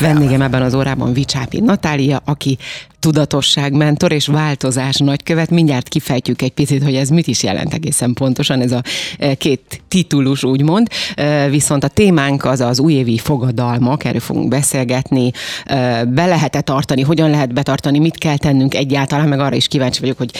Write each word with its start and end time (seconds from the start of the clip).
Vendégem 0.00 0.42
ebben 0.42 0.62
az 0.62 0.74
órában 0.74 1.12
Vicsápi 1.12 1.60
Natália, 1.60 2.22
aki 2.24 2.58
tudatosság 2.98 3.72
mentor 3.72 4.12
és 4.12 4.26
változás 4.26 4.96
nagykövet. 4.96 5.50
Mindjárt 5.50 5.88
kifejtjük 5.88 6.42
egy 6.42 6.52
picit, 6.52 6.82
hogy 6.82 6.94
ez 6.94 7.08
mit 7.08 7.26
is 7.26 7.42
jelent 7.42 7.74
egészen 7.74 8.12
pontosan, 8.12 8.60
ez 8.60 8.72
a 8.72 8.82
e, 9.18 9.34
két 9.34 9.82
titulus 9.88 10.44
úgymond. 10.44 10.88
E, 11.14 11.48
viszont 11.48 11.84
a 11.84 11.88
témánk 11.88 12.44
az 12.44 12.60
az 12.60 12.78
újévi 12.78 13.18
fogadalmak, 13.18 14.04
erről 14.04 14.20
fogunk 14.20 14.48
beszélgetni. 14.48 15.30
E, 15.64 16.04
be 16.04 16.26
lehet-e 16.26 16.60
tartani, 16.60 17.02
hogyan 17.02 17.30
lehet 17.30 17.52
betartani, 17.52 17.98
mit 17.98 18.18
kell 18.18 18.36
tennünk 18.36 18.74
egyáltalán, 18.74 19.28
meg 19.28 19.40
arra 19.40 19.56
is 19.56 19.68
kíváncsi 19.68 20.00
vagyok, 20.00 20.18
hogy 20.18 20.30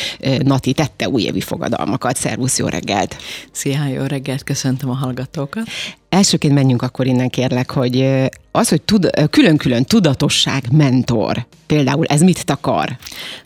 Nati 0.43 0.73
tette 0.73 1.09
újévi 1.09 1.41
fogadalmakat. 1.41 2.17
Szervusz, 2.17 2.59
jó 2.59 2.67
reggelt! 2.67 3.17
Szia, 3.53 3.87
jó 3.87 4.03
reggelt, 4.03 4.43
köszöntöm 4.43 4.91
a 4.91 4.95
hallgatókat. 4.95 5.63
Elsőként 6.11 6.55
menjünk 6.55 6.83
akkor 6.83 7.07
innen 7.07 7.29
kérlek, 7.29 7.71
hogy 7.71 8.09
az, 8.51 8.69
hogy 8.69 8.83
tud, 8.83 9.29
külön-külön 9.31 9.85
tudatosság 9.85 10.65
mentor, 10.73 11.47
például 11.71 12.05
ez 12.05 12.21
mit 12.21 12.45
takar? 12.45 12.97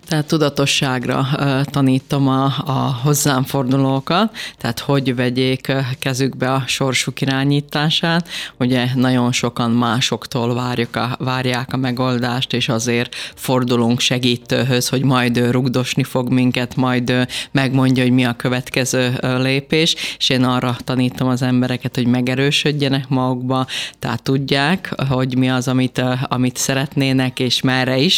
Tehát 0.06 0.26
tudatosságra 0.26 1.26
tanítom 1.64 2.28
a, 2.28 2.44
a 2.64 3.00
hozzám 3.02 3.42
fordulókat, 3.42 4.36
tehát 4.58 4.78
hogy 4.78 5.14
vegyék 5.14 5.72
kezükbe 5.98 6.52
a 6.52 6.62
sorsuk 6.66 7.20
irányítását. 7.20 8.28
Ugye 8.58 8.88
nagyon 8.94 9.32
sokan 9.32 9.70
másoktól 9.70 10.54
várjuk 10.54 10.96
a, 10.96 11.16
várják 11.18 11.72
a 11.72 11.76
megoldást, 11.76 12.52
és 12.52 12.68
azért 12.68 13.14
fordulunk 13.34 14.00
segítőhöz, 14.00 14.88
hogy 14.88 15.02
majd 15.02 15.50
rugdosni 15.50 16.02
fog 16.02 16.30
minket, 16.30 16.76
majd 16.76 17.26
megmondja, 17.50 18.02
hogy 18.02 18.12
mi 18.12 18.24
a 18.24 18.32
következő 18.32 19.18
lépés, 19.20 19.94
és 20.18 20.28
én 20.28 20.44
arra 20.44 20.76
tanítom 20.84 21.28
az 21.28 21.42
embereket, 21.42 21.94
hogy 21.94 22.06
megerősödjenek 22.06 23.08
magukba, 23.08 23.66
tehát 23.98 24.22
tudják, 24.22 24.94
hogy 25.08 25.36
mi 25.36 25.50
az, 25.50 25.68
amit, 25.68 26.02
amit 26.22 26.56
szeretnének, 26.56 27.40
és 27.40 27.60
merre 27.60 27.96
is 27.96 28.13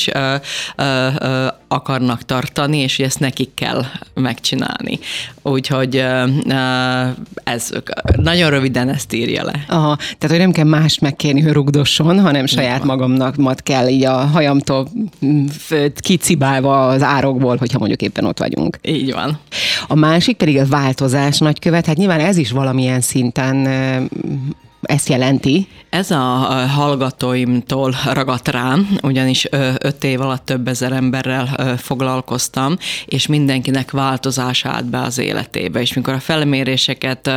akarnak 1.69 2.23
tartani, 2.23 2.79
és 2.79 2.99
ezt 2.99 3.21
nekik 3.21 3.55
kell 3.55 3.85
megcsinálni. 4.15 4.99
Úgyhogy 5.43 6.05
ez 7.45 7.71
nagyon 8.17 8.51
röviden 8.51 8.89
ezt 8.89 9.13
írja 9.13 9.45
le. 9.45 9.65
Aha, 9.69 9.97
tehát 9.97 10.29
hogy 10.29 10.39
nem 10.39 10.53
kell 10.53 10.65
mást 10.65 11.01
megkérni, 11.01 11.41
hogy 11.41 11.53
rugdosson, 11.53 12.21
hanem 12.21 12.47
saját 12.47 12.85
magamnak 12.85 13.35
kell 13.63 13.89
így 13.89 14.05
a 14.05 14.13
hajamtól 14.13 14.89
mm, 15.27 15.47
kicibálva 16.01 16.87
az 16.87 17.03
árokból, 17.03 17.57
hogyha 17.57 17.79
mondjuk 17.79 18.03
éppen 18.03 18.25
ott 18.25 18.39
vagyunk. 18.39 18.79
Így 18.83 19.13
van. 19.13 19.39
A 19.89 19.95
másik 19.95 20.37
pedig 20.37 20.59
a 20.59 20.67
változás 20.67 21.39
nagykövet, 21.39 21.87
hát 21.87 21.97
nyilván 21.97 22.21
ez 22.21 22.37
is 22.37 22.51
valamilyen 22.51 23.01
szinten 23.01 23.69
ezt 24.83 25.09
jelenti? 25.09 25.69
Ez 25.91 26.11
a 26.11 26.25
hallgatóimtól 26.75 27.95
ragadt 28.13 28.49
rám, 28.49 28.99
ugyanis 29.03 29.49
öt 29.79 30.05
év 30.05 30.21
alatt 30.21 30.45
több 30.45 30.69
ezer 30.69 30.93
emberrel 30.93 31.77
foglalkoztam, 31.79 32.77
és 33.07 33.27
mindenkinek 33.27 33.91
változás 33.91 34.65
állt 34.65 34.85
be 34.85 35.01
az 35.01 35.19
életébe. 35.19 35.81
És 35.81 35.93
mikor 35.93 36.15
a 36.15 36.21
felméréseket 36.21 37.31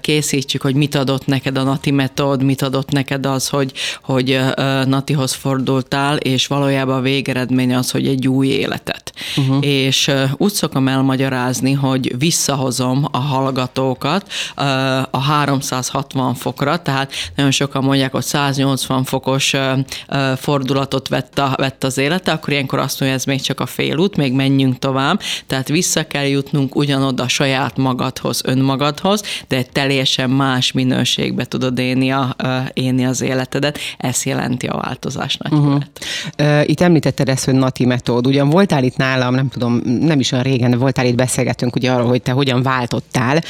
készítjük, 0.00 0.62
hogy 0.62 0.74
mit 0.74 0.94
adott 0.94 1.26
neked 1.26 1.58
a 1.58 1.62
Nati 1.62 1.90
metód, 1.90 2.42
mit 2.42 2.62
adott 2.62 2.90
neked 2.90 3.26
az, 3.26 3.48
hogy, 3.48 3.72
hogy 4.02 4.40
Natihoz 4.84 5.32
fordultál, 5.32 6.16
és 6.16 6.46
valójában 6.46 6.96
a 6.96 7.00
végeredmény 7.00 7.74
az, 7.74 7.90
hogy 7.90 8.06
egy 8.06 8.28
új 8.28 8.46
életet. 8.46 9.12
Uh-huh. 9.36 9.66
És 9.66 10.10
úgy 10.36 10.52
szoktam 10.52 10.88
elmagyarázni, 10.88 11.72
hogy 11.72 12.18
visszahozom 12.18 13.08
a 13.10 13.18
hallgatókat 13.18 14.32
a 15.10 15.20
360 15.20 16.34
fokra, 16.34 16.59
fokra, 16.60 16.82
tehát 16.82 17.12
nagyon 17.36 17.50
sokan 17.50 17.84
mondják, 17.84 18.12
hogy 18.12 18.24
180 18.24 19.04
fokos 19.04 19.54
fordulatot 20.36 21.08
vett, 21.08 21.38
a, 21.38 21.54
vett 21.56 21.84
az 21.84 21.98
élete, 21.98 22.32
akkor 22.32 22.52
ilyenkor 22.52 22.78
azt 22.78 23.00
mondja, 23.00 23.18
ez 23.18 23.24
még 23.24 23.40
csak 23.40 23.60
a 23.60 23.66
félút, 23.66 24.16
még 24.16 24.32
menjünk 24.32 24.78
tovább, 24.78 25.20
tehát 25.46 25.68
vissza 25.68 26.06
kell 26.06 26.26
jutnunk 26.26 26.76
ugyanoda 26.76 27.28
saját 27.28 27.76
magadhoz, 27.76 28.40
önmagadhoz, 28.44 29.22
de 29.48 29.56
egy 29.56 29.70
teljesen 29.70 30.30
más 30.30 30.72
minőségbe 30.72 31.44
tudod 31.44 31.78
élni, 31.78 32.10
a, 32.10 32.36
élni 32.72 33.06
az 33.06 33.20
életedet, 33.20 33.78
ez 33.98 34.24
jelenti 34.24 34.66
a 34.66 34.80
változás 34.80 35.36
nagykövet. 35.36 35.90
Uh-huh. 36.38 36.68
Itt 36.68 36.80
említetted 36.80 37.28
ezt, 37.28 37.44
hogy 37.44 37.54
Nati 37.54 37.84
metód. 37.84 38.26
Ugyan 38.26 38.50
voltál 38.50 38.84
itt 38.84 38.96
nálam, 38.96 39.34
nem 39.34 39.48
tudom, 39.48 39.80
nem 39.84 40.20
is 40.20 40.32
olyan 40.32 40.44
régen, 40.44 40.78
voltál 40.78 41.06
itt 41.06 41.14
beszélgetünk 41.14 41.76
ugye 41.76 41.92
arról, 41.92 42.08
hogy 42.08 42.22
te 42.22 42.32
hogyan 42.32 42.62
váltottál, 42.62 43.42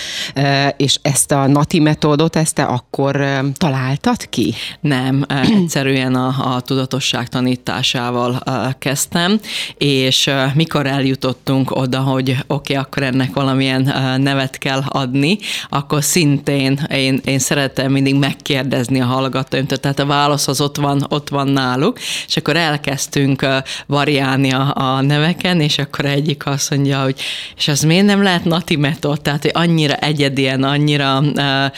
és 0.76 0.98
ezt 1.02 1.32
a 1.32 1.46
Nati 1.46 1.78
metódot, 1.78 2.36
ezt 2.36 2.54
te 2.54 2.62
akkor 2.62 2.99
akkor 3.00 3.50
találtad 3.56 4.28
ki? 4.28 4.54
Nem, 4.80 5.24
egyszerűen 5.60 6.14
a, 6.14 6.54
a 6.54 6.60
tudatosság 6.60 7.28
tanításával 7.28 8.42
kezdtem, 8.78 9.40
és 9.78 10.30
mikor 10.54 10.86
eljutottunk 10.86 11.76
oda, 11.76 11.98
hogy 11.98 12.30
oké, 12.30 12.42
okay, 12.46 12.76
akkor 12.76 13.02
ennek 13.02 13.34
valamilyen 13.34 13.82
nevet 14.20 14.58
kell 14.58 14.82
adni, 14.88 15.38
akkor 15.68 16.04
szintén 16.04 16.86
én, 16.90 17.20
én 17.24 17.38
szeretem 17.38 17.92
mindig 17.92 18.14
megkérdezni 18.14 19.00
a 19.00 19.04
hallgatóimtól, 19.04 19.78
tehát 19.78 19.98
a 19.98 20.06
válasz 20.06 20.48
az 20.48 20.60
ott 20.60 20.76
van, 20.76 21.06
ott 21.08 21.28
van 21.28 21.48
náluk, 21.48 21.98
és 22.26 22.36
akkor 22.36 22.56
elkezdtünk 22.56 23.46
variálni 23.86 24.52
a, 24.52 24.74
a 24.76 25.00
neveken, 25.00 25.60
és 25.60 25.78
akkor 25.78 26.04
egyik 26.04 26.46
azt 26.46 26.70
mondja, 26.70 27.02
hogy 27.02 27.20
és 27.56 27.68
az 27.68 27.80
miért 27.80 28.06
nem 28.06 28.22
lehet 28.22 28.44
Nati 28.44 28.76
metód, 28.76 29.20
tehát 29.20 29.42
hogy 29.42 29.52
annyira 29.54 29.94
egyedien, 29.94 30.62
annyira 30.62 31.18
uh, 31.18 31.70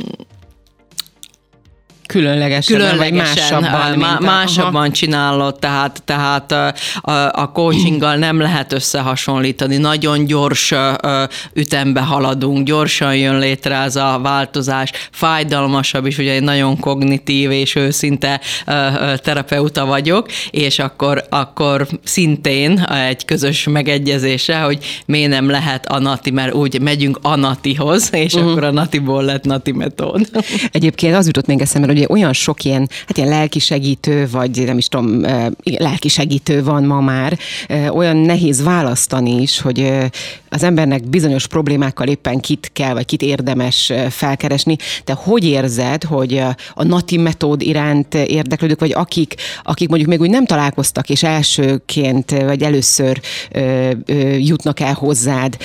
uh, 0.00 0.31
különlegesen 2.06 2.96
vagy 2.96 3.12
másabban, 3.12 3.98
má, 3.98 4.18
másabban 4.20 4.92
csinálod, 4.92 5.58
tehát, 5.58 6.02
tehát 6.04 6.52
a, 7.00 7.12
a 7.12 7.52
coachinggal 7.52 8.16
nem 8.16 8.40
lehet 8.40 8.72
összehasonlítani. 8.72 9.76
Nagyon 9.76 10.24
gyors 10.24 10.72
ütembe 11.52 12.00
haladunk, 12.00 12.66
gyorsan 12.66 13.16
jön 13.16 13.38
létre 13.38 13.76
ez 13.76 13.96
a 13.96 14.18
változás, 14.22 14.90
fájdalmasabb 15.10 16.06
is, 16.06 16.18
ugye 16.18 16.32
egy 16.32 16.42
nagyon 16.42 16.80
kognitív 16.80 17.50
és 17.50 17.74
őszinte 17.74 18.40
terapeuta 19.16 19.84
vagyok, 19.84 20.28
és 20.50 20.78
akkor, 20.78 21.24
akkor 21.28 21.86
szintén 22.04 22.78
egy 22.78 23.24
közös 23.24 23.66
megegyezése, 23.70 24.58
hogy 24.58 25.02
miért 25.06 25.30
nem 25.30 25.50
lehet 25.50 25.86
a 25.86 25.98
Nati, 25.98 26.30
mert 26.30 26.54
úgy 26.54 26.80
megyünk 26.80 27.18
a 27.22 27.36
Natihoz, 27.36 28.08
és 28.12 28.34
uh-huh. 28.34 28.50
akkor 28.50 28.64
a 28.64 28.70
Natiból 28.70 29.24
lett 29.24 29.44
Nati 29.44 29.72
metód. 29.72 30.28
Egyébként 30.72 31.16
az 31.16 31.26
jutott 31.26 31.46
még 31.46 31.60
eszembe, 31.60 31.86
hogy 31.86 32.01
ugye 32.02 32.14
olyan 32.20 32.32
sok 32.32 32.64
ilyen, 32.64 32.88
hát 33.06 33.16
ilyen 33.16 33.28
lelkisegítő, 33.28 34.28
vagy 34.30 34.64
nem 34.64 34.78
is 34.78 34.88
tudom, 34.88 35.20
lelkisegítő 35.62 36.64
van 36.64 36.84
ma 36.84 37.00
már, 37.00 37.38
olyan 37.90 38.16
nehéz 38.16 38.62
választani 38.62 39.42
is, 39.42 39.60
hogy 39.60 39.92
az 40.48 40.62
embernek 40.62 41.08
bizonyos 41.08 41.46
problémákkal 41.46 42.06
éppen 42.06 42.40
kit 42.40 42.70
kell, 42.72 42.92
vagy 42.92 43.04
kit 43.04 43.22
érdemes 43.22 43.92
felkeresni. 44.10 44.76
Te 45.04 45.12
hogy 45.12 45.44
érzed, 45.44 46.02
hogy 46.04 46.38
a 46.74 46.84
Nati 46.84 47.16
metód 47.16 47.62
iránt 47.62 48.14
érdeklődők, 48.14 48.80
vagy 48.80 48.92
akik, 48.92 49.34
akik 49.62 49.88
mondjuk 49.88 50.10
még 50.10 50.20
úgy 50.20 50.30
nem 50.30 50.46
találkoztak, 50.46 51.08
és 51.10 51.22
elsőként, 51.22 52.30
vagy 52.30 52.62
először 52.62 53.20
jutnak 54.38 54.80
el 54.80 54.94
hozzád, 54.94 55.56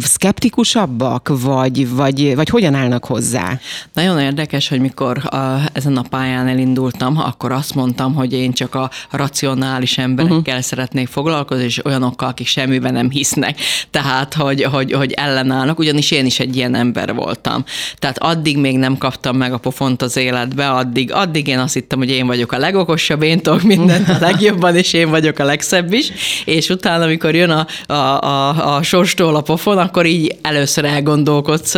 szkeptikusabbak, 0.00 1.32
vagy, 1.40 1.90
vagy, 1.94 2.34
vagy 2.34 2.48
hogyan 2.48 2.74
állnak 2.74 3.04
hozzá? 3.04 3.60
Nagyon 3.92 4.20
érdekes, 4.20 4.68
hogy 4.68 4.80
mikor 4.80 5.22
a, 5.24 5.55
ezen 5.72 5.96
a 5.96 6.02
pályán 6.02 6.46
elindultam, 6.46 7.18
akkor 7.18 7.52
azt 7.52 7.74
mondtam, 7.74 8.14
hogy 8.14 8.32
én 8.32 8.52
csak 8.52 8.74
a 8.74 8.90
racionális 9.10 9.98
emberekkel 9.98 10.38
uh-huh. 10.38 10.60
szeretnék 10.60 11.08
foglalkozni, 11.08 11.64
és 11.64 11.84
olyanokkal, 11.84 12.28
akik 12.28 12.46
semmiben 12.46 12.92
nem 12.92 13.10
hisznek. 13.10 13.58
Tehát, 13.90 14.34
hogy, 14.34 14.62
hogy, 14.62 14.92
hogy 14.92 15.12
ellenállnak, 15.12 15.78
ugyanis 15.78 16.10
én 16.10 16.26
is 16.26 16.40
egy 16.40 16.56
ilyen 16.56 16.74
ember 16.74 17.14
voltam. 17.14 17.64
Tehát 17.98 18.18
addig 18.18 18.58
még 18.58 18.78
nem 18.78 18.98
kaptam 18.98 19.36
meg 19.36 19.52
a 19.52 19.58
pofont 19.58 20.02
az 20.02 20.16
életbe, 20.16 20.68
addig, 20.70 21.12
addig 21.12 21.46
én 21.46 21.58
azt 21.58 21.74
hittem, 21.74 21.98
hogy 21.98 22.10
én 22.10 22.26
vagyok 22.26 22.52
a 22.52 22.58
legokosabb, 22.58 23.22
én 23.22 23.40
tudok 23.40 23.62
mindent 23.62 24.08
a 24.08 24.16
legjobban, 24.20 24.76
és 24.76 24.92
én 24.92 25.10
vagyok 25.10 25.38
a 25.38 25.44
legszebb 25.44 25.92
is, 25.92 26.12
és 26.44 26.68
utána, 26.68 27.04
amikor 27.04 27.34
jön 27.34 27.50
a, 27.50 27.66
a, 27.92 28.22
a, 28.22 28.76
a 28.76 28.82
sorstól 28.82 29.36
a 29.36 29.40
pofon, 29.40 29.78
akkor 29.78 30.06
így 30.06 30.36
először 30.42 30.84
elgondolkodsz 30.84 31.74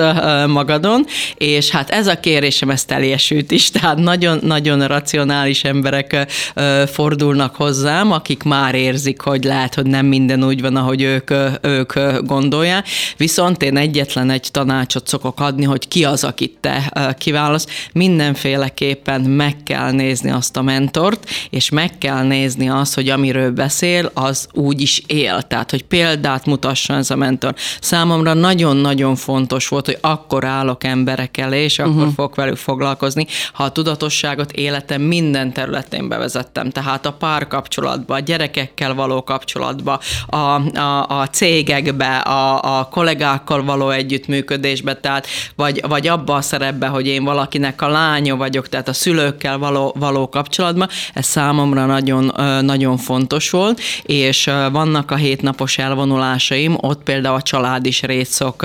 magadon, 0.46 1.04
és 1.34 1.70
hát 1.70 1.90
ez 1.90 2.06
a 2.06 2.20
kérésem, 2.20 2.70
ez 2.70 2.84
teljesült 2.84 3.50
is, 3.50 3.67
Tehát 3.70 3.98
nagyon-nagyon 3.98 4.86
racionális 4.86 5.64
emberek 5.64 6.26
fordulnak 6.86 7.56
hozzám, 7.56 8.12
akik 8.12 8.42
már 8.42 8.74
érzik, 8.74 9.20
hogy 9.20 9.44
lehet, 9.44 9.74
hogy 9.74 9.86
nem 9.86 10.06
minden 10.06 10.44
úgy 10.44 10.60
van, 10.60 10.76
ahogy 10.76 11.02
ők, 11.02 11.30
ők 11.60 11.92
gondolják. 12.26 12.88
Viszont 13.16 13.62
én 13.62 13.76
egyetlen 13.76 14.30
egy 14.30 14.48
tanácsot 14.50 15.08
szokok 15.08 15.40
adni, 15.40 15.64
hogy 15.64 15.88
ki 15.88 16.04
az, 16.04 16.24
akit 16.24 16.56
te 16.60 16.92
kiválasz. 17.18 17.66
Mindenféleképpen 17.92 19.20
meg 19.20 19.56
kell 19.64 19.90
nézni 19.90 20.30
azt 20.30 20.56
a 20.56 20.62
mentort, 20.62 21.30
és 21.50 21.70
meg 21.70 21.98
kell 21.98 22.22
nézni 22.22 22.68
azt, 22.68 22.94
hogy 22.94 23.08
amiről 23.08 23.50
beszél, 23.50 24.10
az 24.14 24.48
úgy 24.52 24.80
is 24.80 25.02
él. 25.06 25.42
Tehát, 25.42 25.70
hogy 25.70 25.84
példát 25.84 26.46
mutasson 26.46 26.96
ez 26.96 27.10
a 27.10 27.16
mentor. 27.16 27.54
Számomra 27.80 28.34
nagyon-nagyon 28.34 29.16
fontos 29.16 29.68
volt, 29.68 29.86
hogy 29.86 29.98
akkor 30.00 30.44
állok 30.44 30.84
emberek 30.84 31.36
elé, 31.36 31.62
és 31.62 31.78
akkor 31.78 31.92
uh-huh. 31.94 32.14
fogok 32.14 32.34
velük 32.34 32.56
foglalkozni, 32.56 33.26
ha 33.58 33.64
a 33.64 33.72
tudatosságot 33.72 34.52
életem 34.52 35.02
minden 35.02 35.52
területén 35.52 36.08
bevezettem. 36.08 36.70
Tehát 36.70 37.06
a 37.06 37.12
párkapcsolatba, 37.12 38.14
a 38.14 38.18
gyerekekkel 38.18 38.94
való 38.94 39.24
kapcsolatba, 39.24 40.00
a, 40.26 40.36
a, 40.78 41.06
a 41.08 41.26
cégekbe, 41.26 42.16
a, 42.16 42.78
a 42.78 42.84
kollégákkal 42.84 43.64
való 43.64 43.90
együttműködésbe, 43.90 44.96
tehát 44.96 45.26
vagy, 45.56 45.80
vagy 45.88 46.06
abba 46.08 46.34
a 46.34 46.40
szerepbe, 46.40 46.86
hogy 46.86 47.06
én 47.06 47.24
valakinek 47.24 47.82
a 47.82 47.88
lánya 47.88 48.36
vagyok, 48.36 48.68
tehát 48.68 48.88
a 48.88 48.92
szülőkkel 48.92 49.58
való, 49.58 49.94
való 49.98 50.28
kapcsolatban, 50.28 50.88
ez 51.14 51.26
számomra 51.26 51.86
nagyon, 51.86 52.34
nagyon 52.60 52.96
fontos 52.96 53.50
volt, 53.50 53.80
és 54.02 54.50
vannak 54.72 55.10
a 55.10 55.16
hétnapos 55.16 55.78
elvonulásaim, 55.78 56.76
ott 56.80 57.02
például 57.02 57.36
a 57.36 57.42
család 57.42 57.86
is 57.86 58.02
részt 58.02 58.32
szok 58.32 58.62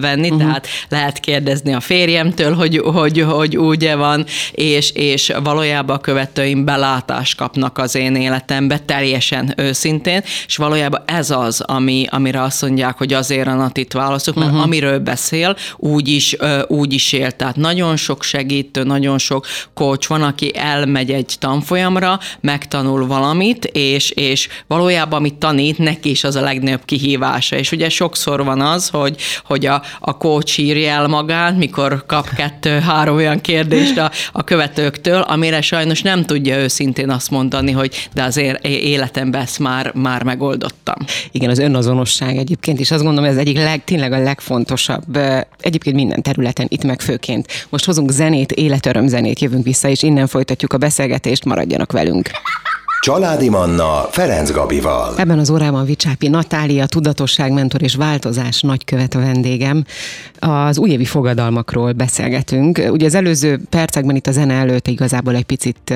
venni, 0.00 0.30
uh-huh. 0.30 0.38
tehát 0.38 0.66
lehet 0.88 1.20
kérdezni 1.20 1.74
a 1.74 1.80
férjemtől, 1.80 2.54
hogy, 2.54 2.78
hogy, 2.78 3.20
hogy 3.20 3.56
úgy 3.56 3.94
van, 3.96 4.26
és, 4.50 4.90
és 4.90 5.32
valójában 5.42 5.96
a 5.96 6.00
követőim 6.00 6.64
belátást 6.64 7.36
kapnak 7.36 7.78
az 7.78 7.94
én 7.94 8.16
életembe, 8.16 8.78
teljesen 8.78 9.54
őszintén, 9.56 10.22
és 10.46 10.56
valójában 10.56 11.02
ez 11.06 11.30
az, 11.30 11.60
ami, 11.60 12.06
amire 12.10 12.42
azt 12.42 12.62
mondják, 12.62 12.96
hogy 12.96 13.12
azért 13.12 13.46
a 13.46 13.54
Natit 13.54 13.92
válaszok, 13.92 14.34
mert 14.34 14.50
uh-huh. 14.50 14.64
amiről 14.64 14.98
beszél, 14.98 15.56
úgy 15.76 16.08
is, 16.08 16.36
úgy 16.66 16.92
is 16.92 17.12
él. 17.12 17.30
Tehát 17.30 17.56
nagyon 17.56 17.96
sok 17.96 18.22
segítő, 18.22 18.82
nagyon 18.82 19.18
sok 19.18 19.46
coach 19.74 20.08
van, 20.08 20.22
aki 20.22 20.56
elmegy 20.56 21.10
egy 21.10 21.34
tanfolyamra, 21.38 22.18
megtanul 22.40 23.06
valamit, 23.06 23.64
és, 23.64 24.10
és 24.10 24.48
valójában 24.66 25.24
amit 25.26 25.34
tanít, 25.34 25.78
neki 25.78 26.10
is 26.10 26.24
az 26.24 26.36
a 26.36 26.40
legnagyobb 26.40 26.84
kihívása. 26.84 27.56
És 27.56 27.72
ugye 27.72 27.88
sokszor 27.88 28.44
van 28.44 28.60
az, 28.60 28.88
hogy, 28.88 29.16
hogy 29.44 29.66
a, 29.66 29.82
a 30.00 30.16
coach 30.16 30.58
írja 30.58 30.90
el 30.90 31.06
magát, 31.06 31.56
mikor 31.56 32.04
kap 32.06 32.34
kettő-három 32.34 33.16
olyan 33.16 33.40
kérdést 33.40 33.98
a, 33.98 34.10
a 34.32 34.44
követőktől, 34.44 35.20
amire 35.20 35.60
sajnos 35.60 36.02
nem 36.02 36.24
tudja 36.24 36.56
őszintén 36.56 37.10
azt 37.10 37.30
mondani, 37.30 37.72
hogy 37.72 38.08
de 38.14 38.22
az 38.22 38.36
életemben 38.62 39.40
ezt 39.40 39.58
már, 39.58 39.92
már 39.94 40.22
megoldottam. 40.22 40.96
Igen, 41.30 41.50
az 41.50 41.58
önazonosság 41.58 42.36
egyébként, 42.36 42.80
és 42.80 42.90
azt 42.90 43.02
gondolom, 43.02 43.30
ez 43.30 43.36
egyik 43.36 43.56
leg, 43.56 43.84
tényleg 43.84 44.12
a 44.12 44.18
legfontosabb, 44.18 45.18
egyébként 45.60 45.96
minden 45.96 46.22
területen, 46.22 46.66
itt 46.68 46.84
meg 46.84 47.00
főként. 47.00 47.66
Most 47.68 47.84
hozunk 47.84 48.10
zenét, 48.10 48.52
életöröm 48.52 49.08
zenét, 49.08 49.40
jövünk 49.40 49.64
vissza, 49.64 49.88
és 49.88 50.02
innen 50.02 50.26
folytatjuk 50.26 50.72
a 50.72 50.78
beszélgetést, 50.78 51.44
maradjanak 51.44 51.92
velünk. 51.92 52.30
Családi 53.06 53.48
Manna 53.48 54.08
Ferenc 54.10 54.50
Gabival. 54.50 55.14
Ebben 55.16 55.38
az 55.38 55.50
órában 55.50 55.84
Vicsápi 55.84 56.28
Natália, 56.28 56.86
tudatosságmentor 56.86 57.82
és 57.82 57.94
változás 57.94 58.60
nagykövet 58.60 59.14
a 59.14 59.18
vendégem. 59.18 59.84
Az 60.38 60.78
újévi 60.78 61.04
fogadalmakról 61.04 61.92
beszélgetünk. 61.92 62.82
Ugye 62.90 63.06
az 63.06 63.14
előző 63.14 63.60
percekben 63.70 64.16
itt 64.16 64.26
a 64.26 64.32
zene 64.32 64.54
előtt 64.54 64.88
igazából 64.88 65.34
egy 65.34 65.44
picit 65.44 65.94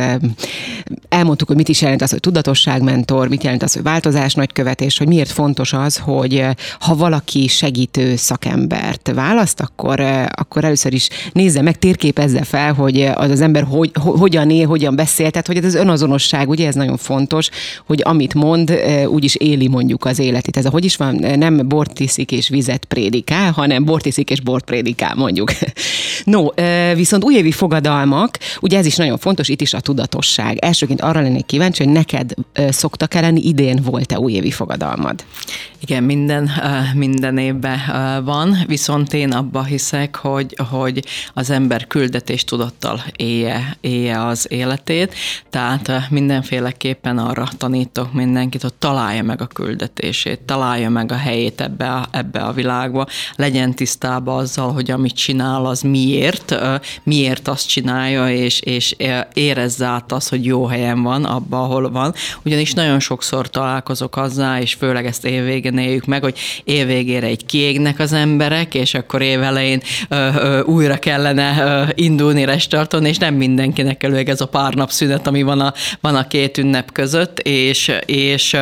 elmondtuk, 1.09 1.49
hogy 1.49 1.57
mit 1.57 1.69
is 1.69 1.83
jelent 1.83 2.03
az, 2.03 2.11
hogy 2.11 2.21
tudatosságmentor, 2.21 3.29
mit 3.29 3.43
jelent 3.43 3.63
az, 3.63 3.73
hogy 3.73 3.83
változás 3.83 4.35
nagykövet, 4.35 4.81
és 4.81 4.99
hogy 4.99 5.09
miért 5.09 5.31
fontos 5.31 5.73
az, 5.73 5.97
hogy 5.97 6.45
ha 6.81 6.95
valaki 6.95 7.47
segítő 7.47 8.17
szakembert 8.17 9.11
választ, 9.15 9.61
akkor, 9.61 10.01
akkor 10.35 10.65
először 10.65 10.93
is 10.93 11.09
nézze 11.33 11.63
meg, 11.63 11.79
térképezze 11.79 12.43
fel, 12.43 12.73
hogy 12.73 13.11
az 13.15 13.31
az 13.31 13.41
ember 13.41 13.63
hogy, 13.63 13.91
hogyan 13.95 14.51
él, 14.51 14.67
hogyan 14.67 14.97
beszél, 14.97 15.31
tehát 15.31 15.47
hogy 15.47 15.57
ez 15.57 15.65
az 15.65 15.75
önazonosság, 15.75 16.49
ugye 16.49 16.67
ez 16.67 16.75
nagyon 16.75 16.99
fontos, 17.01 17.49
hogy 17.87 18.01
amit 18.05 18.35
mond, 18.35 18.81
úgy 19.07 19.25
is 19.25 19.35
éli 19.35 19.69
mondjuk 19.69 20.05
az 20.05 20.19
életét. 20.19 20.57
Ez 20.57 20.65
a 20.65 20.71
hogy 20.71 20.85
is 20.85 20.97
van, 20.97 21.15
nem 21.15 21.69
bort 21.69 22.01
iszik 22.01 22.33
és 22.33 22.49
vizet 22.49 22.85
prédikál, 22.85 23.53
hanem 23.53 23.85
bort 23.85 24.07
iszik 24.07 24.31
és 24.31 24.41
bort 24.41 24.65
prédikál 24.65 25.15
mondjuk. 25.15 25.53
No, 26.25 26.47
viszont 26.95 27.25
újévi 27.25 27.53
fogadalmak, 27.53 28.39
ugye 28.61 28.79
ez 28.79 28.87
is 28.87 28.97
nagyon 28.97 29.19
fontos, 29.19 29.49
itt 29.49 29.61
is 29.61 29.75
a 29.75 29.81
tudatosság. 29.81 30.59
Elsőként 30.59 31.01
arra 31.01 31.21
lennék 31.21 31.47
kíváncsi, 31.47 31.85
hogy 31.85 31.93
neked 31.93 32.35
szoktak 32.69 33.15
lenni, 33.15 33.41
idén 33.41 33.81
volt-e 33.83 34.19
újévi 34.19 34.51
fogadalmad? 34.51 35.25
Igen, 35.81 36.03
minden, 36.03 36.51
minden 36.95 37.39
évben 37.39 37.79
van, 38.25 38.57
viszont 38.67 39.13
én 39.13 39.33
abba 39.33 39.65
hiszek, 39.65 40.17
hogy, 40.17 40.57
hogy 40.71 41.05
az 41.35 41.51
ember 41.51 41.87
küldetés 41.87 42.45
tudattal 42.45 43.03
élje, 43.17 43.77
élje 43.81 44.27
az 44.27 44.47
életét, 44.49 45.15
tehát 45.51 46.11
mindenféleképpen 46.11 46.90
arra 47.03 47.49
tanítok 47.59 48.13
mindenkit, 48.13 48.63
hogy 48.63 48.75
találja 48.75 49.23
meg 49.23 49.41
a 49.41 49.47
küldetését, 49.47 50.41
találja 50.41 50.91
meg 50.91 51.13
a 51.13 51.17
helyét 51.17 51.61
ebbe 51.61 51.91
a, 51.91 52.07
ebbe 52.11 52.41
a 52.41 52.53
világba, 52.53 53.07
legyen 53.37 53.75
tisztában 53.75 54.39
azzal, 54.39 54.73
hogy 54.73 54.91
amit 54.91 55.15
csinál, 55.15 55.67
az 55.67 55.81
miért, 55.81 56.55
miért 57.03 57.49
azt 57.49 57.69
csinálja, 57.69 58.31
és, 58.31 58.61
és 58.61 58.97
érezze 59.33 59.87
át 59.87 60.13
az, 60.13 60.29
hogy 60.29 60.45
jó 60.45 60.67
helyen 60.67 61.03
van, 61.03 61.25
abba, 61.25 61.63
ahol 61.63 61.91
van. 61.91 62.15
Ugyanis 62.45 62.73
nagyon 62.73 63.01
sokszor 63.01 63.51
találkozok 63.51 64.17
azzal, 64.17 64.61
és 64.61 64.75
főleg 64.75 65.07
ezt 65.07 65.25
évvégén 65.25 65.79
éljük 65.79 66.05
meg, 66.05 66.23
hogy 66.23 66.39
évvégére 66.65 67.27
egy 67.27 67.47
kiégnek 67.47 67.99
az 67.99 68.13
emberek, 68.13 68.75
és 68.75 68.95
akkor 68.95 69.23
évelején 69.23 69.83
újra 70.65 70.97
kellene 70.97 71.89
indulni 71.95 72.45
restarton, 72.45 73.05
és 73.05 73.19
nem 73.19 73.35
mindenkinek 73.35 74.03
elő 74.03 74.19
ez 74.25 74.41
a 74.41 74.47
pár 74.47 74.75
nap 74.75 74.91
szünet, 74.91 75.27
ami 75.27 75.43
van 75.43 75.61
a, 75.61 75.73
van 76.01 76.17
a 76.17 76.27
két 76.27 76.59
ünnep 76.59 76.70
között, 76.93 77.39
és, 77.39 77.93
és 78.07 78.57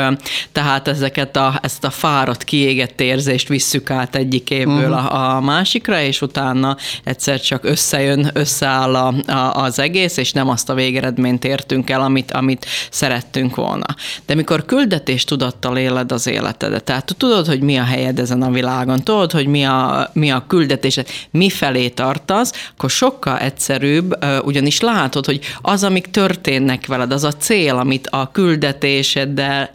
tehát 0.52 0.88
ezeket 0.88 1.37
a, 1.37 1.58
ezt 1.62 1.84
a 1.84 1.90
fáradt, 1.90 2.44
kiégett 2.44 3.00
érzést 3.00 3.49
visszük 3.49 3.90
át 3.90 4.16
egyik 4.16 4.50
évből 4.50 4.90
uh-huh. 4.90 5.14
a, 5.14 5.37
a 5.37 5.40
másikra, 5.40 6.00
és 6.00 6.22
utána 6.22 6.76
egyszer 7.05 7.40
csak 7.40 7.64
összejön, 7.64 8.31
összeáll 8.32 8.94
a, 8.94 9.14
a, 9.32 9.62
az 9.62 9.78
egész, 9.78 10.16
és 10.16 10.32
nem 10.32 10.49
azt 10.49 10.69
a 10.69 10.75
végeredményt 10.75 11.44
értünk 11.44 11.90
el, 11.90 12.00
amit, 12.00 12.32
amit 12.32 12.66
szerettünk 12.90 13.56
volna. 13.56 13.87
De 14.26 14.34
mikor 14.34 14.64
küldetés 14.64 15.25
tudattal 15.25 15.76
éled 15.76 16.12
az 16.12 16.26
életedet, 16.26 16.84
tehát 16.84 17.14
tudod, 17.16 17.46
hogy 17.46 17.60
mi 17.60 17.76
a 17.76 17.84
helyed 17.84 18.19
ezen 18.19 18.43
a 18.43 18.50
világon, 18.50 19.02
tudod, 19.02 19.32
hogy 19.32 19.46
mi 19.46 19.64
a, 19.64 20.10
mi 20.12 20.31
a 20.31 20.44
küldetésed, 20.46 21.08
mi 21.31 21.50
felé 21.50 21.88
tartasz, 21.88 22.52
akkor 22.75 22.90
sokkal 22.90 23.38
egyszerűbb, 23.38 24.25
ugyanis 24.44 24.81
látod, 24.81 25.26
hogy 25.26 25.40
az, 25.62 25.84
amik 25.84 26.06
történnek 26.10 26.87
veled, 26.87 27.12
az 27.12 27.25
a 27.25 27.32
cél, 27.32 27.76
amit 27.76 27.97
a 28.06 28.30
küldetéseddel 28.30 29.70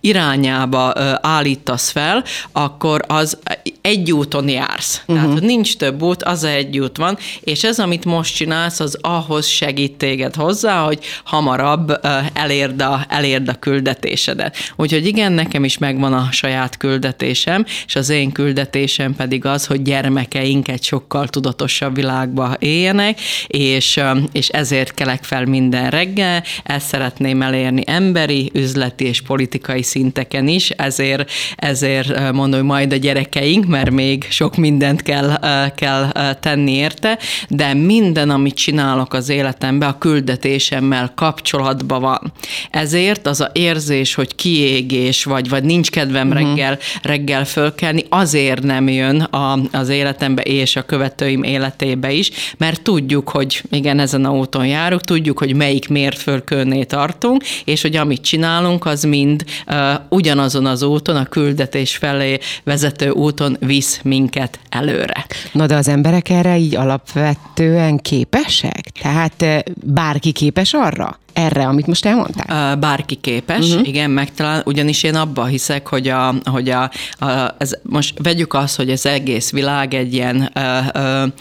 irányába 0.00 0.92
állítasz 1.20 1.90
fel, 1.90 2.24
akkor 2.52 3.04
az 3.08 3.38
egy 3.86 4.12
úton 4.12 4.48
jársz. 4.48 5.00
Uh-huh. 5.00 5.16
Tehát, 5.16 5.32
hogy 5.32 5.42
nincs 5.42 5.76
több 5.76 6.02
út, 6.02 6.22
az 6.22 6.44
egy 6.44 6.78
út 6.78 6.96
van, 6.96 7.18
és 7.40 7.64
ez, 7.64 7.78
amit 7.78 8.04
most 8.04 8.34
csinálsz, 8.34 8.80
az 8.80 8.98
ahhoz 9.00 9.46
segít 9.46 9.92
téged 9.92 10.34
hozzá, 10.34 10.84
hogy 10.84 10.98
hamarabb 11.24 12.00
elérd 12.32 12.80
a, 12.80 13.06
elérd 13.08 13.48
a 13.48 13.54
küldetésedet. 13.54 14.56
Úgyhogy 14.76 15.06
igen, 15.06 15.32
nekem 15.32 15.64
is 15.64 15.78
megvan 15.78 16.12
a 16.12 16.28
saját 16.30 16.76
küldetésem, 16.76 17.64
és 17.86 17.96
az 17.96 18.08
én 18.08 18.32
küldetésem 18.32 19.14
pedig 19.14 19.44
az, 19.44 19.66
hogy 19.66 19.82
gyermekeink 19.82 20.68
egy 20.68 20.82
sokkal 20.82 21.28
tudatosabb 21.28 21.94
világba 21.94 22.56
éljenek, 22.58 23.20
és, 23.46 24.00
és 24.32 24.48
ezért 24.48 24.94
kelek 24.94 25.24
fel 25.24 25.44
minden 25.44 25.90
reggel, 25.90 26.42
ezt 26.64 26.86
szeretném 26.86 27.42
elérni 27.42 27.82
emberi, 27.86 28.50
üzleti 28.54 29.04
és 29.04 29.20
politikai 29.20 29.82
szinteken 29.82 30.48
is, 30.48 30.70
ezért, 30.70 31.30
ezért 31.56 32.32
mondom, 32.32 32.60
hogy 32.60 32.68
majd 32.68 32.92
a 32.92 32.96
gyerekeink, 32.96 33.66
mert 33.76 33.90
még 33.90 34.26
sok 34.30 34.56
mindent 34.56 35.02
kell, 35.02 35.38
kell 35.74 36.34
tenni 36.40 36.72
érte, 36.72 37.18
de 37.48 37.74
minden, 37.74 38.30
amit 38.30 38.54
csinálok 38.54 39.14
az 39.14 39.28
életemben, 39.28 39.88
a 39.88 39.98
küldetésemmel 39.98 41.12
kapcsolatban 41.14 42.00
van. 42.00 42.32
Ezért 42.70 43.26
az 43.26 43.40
a 43.40 43.50
érzés, 43.52 44.14
hogy 44.14 44.34
kiégés, 44.34 45.24
vagy, 45.24 45.48
vagy 45.48 45.64
nincs 45.64 45.90
kedvem 45.90 46.28
uh-huh. 46.28 46.42
reggel, 46.42 46.78
reggel 47.02 47.44
fölkelni, 47.44 48.04
azért 48.08 48.62
nem 48.62 48.88
jön 48.88 49.20
a, 49.20 49.58
az 49.72 49.88
életembe 49.88 50.42
és 50.42 50.76
a 50.76 50.82
követőim 50.82 51.42
életébe 51.42 52.12
is, 52.12 52.30
mert 52.58 52.82
tudjuk, 52.82 53.28
hogy 53.28 53.62
igen, 53.70 53.98
ezen 53.98 54.24
a 54.24 54.30
úton 54.32 54.66
járunk, 54.66 55.00
tudjuk, 55.00 55.38
hogy 55.38 55.54
melyik 55.54 55.88
mérföldkőnél 55.88 56.84
tartunk, 56.84 57.44
és 57.64 57.82
hogy 57.82 57.96
amit 57.96 58.22
csinálunk, 58.22 58.86
az 58.86 59.02
mind 59.02 59.44
uh, 59.66 59.76
ugyanazon 60.08 60.66
az 60.66 60.82
úton, 60.82 61.16
a 61.16 61.24
küldetés 61.24 61.96
felé 61.96 62.38
vezető 62.64 63.10
úton 63.10 63.56
visz 63.66 64.00
minket 64.02 64.58
előre. 64.68 65.26
Na 65.52 65.66
de 65.66 65.76
az 65.76 65.88
emberek 65.88 66.28
erre 66.28 66.56
így 66.56 66.76
alapvetően 66.76 67.96
képesek? 67.96 68.80
Tehát 69.00 69.64
bárki 69.84 70.32
képes 70.32 70.72
arra? 70.72 71.18
erre, 71.36 71.66
amit 71.66 71.86
most 71.86 72.06
elmondtál? 72.06 72.76
Bárki 72.76 73.14
képes, 73.14 73.68
uh-huh. 73.68 73.88
igen, 73.88 74.10
megtalál, 74.10 74.62
ugyanis 74.64 75.02
én 75.02 75.14
abba 75.14 75.44
hiszek, 75.44 75.88
hogy, 75.88 76.08
a, 76.08 76.34
hogy 76.44 76.68
a, 76.68 76.90
a, 77.18 77.54
ez, 77.58 77.78
most 77.82 78.14
vegyük 78.22 78.54
azt, 78.54 78.76
hogy 78.76 78.90
az 78.90 79.06
egész 79.06 79.50
világ 79.50 79.94
egy 79.94 80.14
ilyen 80.14 80.50
uh, 80.54 80.86
uh, 80.94 81.32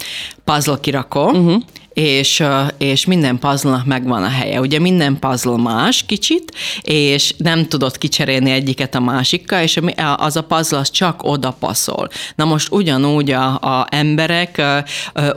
puzzle 0.44 0.78
kirakó, 0.82 1.30
uh-huh 1.30 1.62
és, 1.96 2.44
és 2.78 3.06
minden 3.06 3.40
puzzle 3.40 3.82
megvan 3.86 4.24
a 4.24 4.28
helye. 4.28 4.60
Ugye 4.60 4.80
minden 4.80 5.20
puzzle 5.20 5.58
más 5.58 6.04
kicsit, 6.06 6.52
és 6.82 7.34
nem 7.38 7.68
tudod 7.68 7.98
kicserélni 7.98 8.52
egyiket 8.52 8.96
a 8.96 9.00
másikkal, 9.00 9.62
és 9.62 9.80
az 10.18 10.36
a 10.36 10.44
puzzle 10.44 10.78
az 10.78 10.92
csak 10.92 11.24
oda 11.24 11.56
passzol. 11.60 12.10
Na 12.36 12.46
most 12.46 12.72
ugyanúgy 12.72 13.32
a, 13.32 13.46
a 13.46 13.88
emberek, 13.90 14.62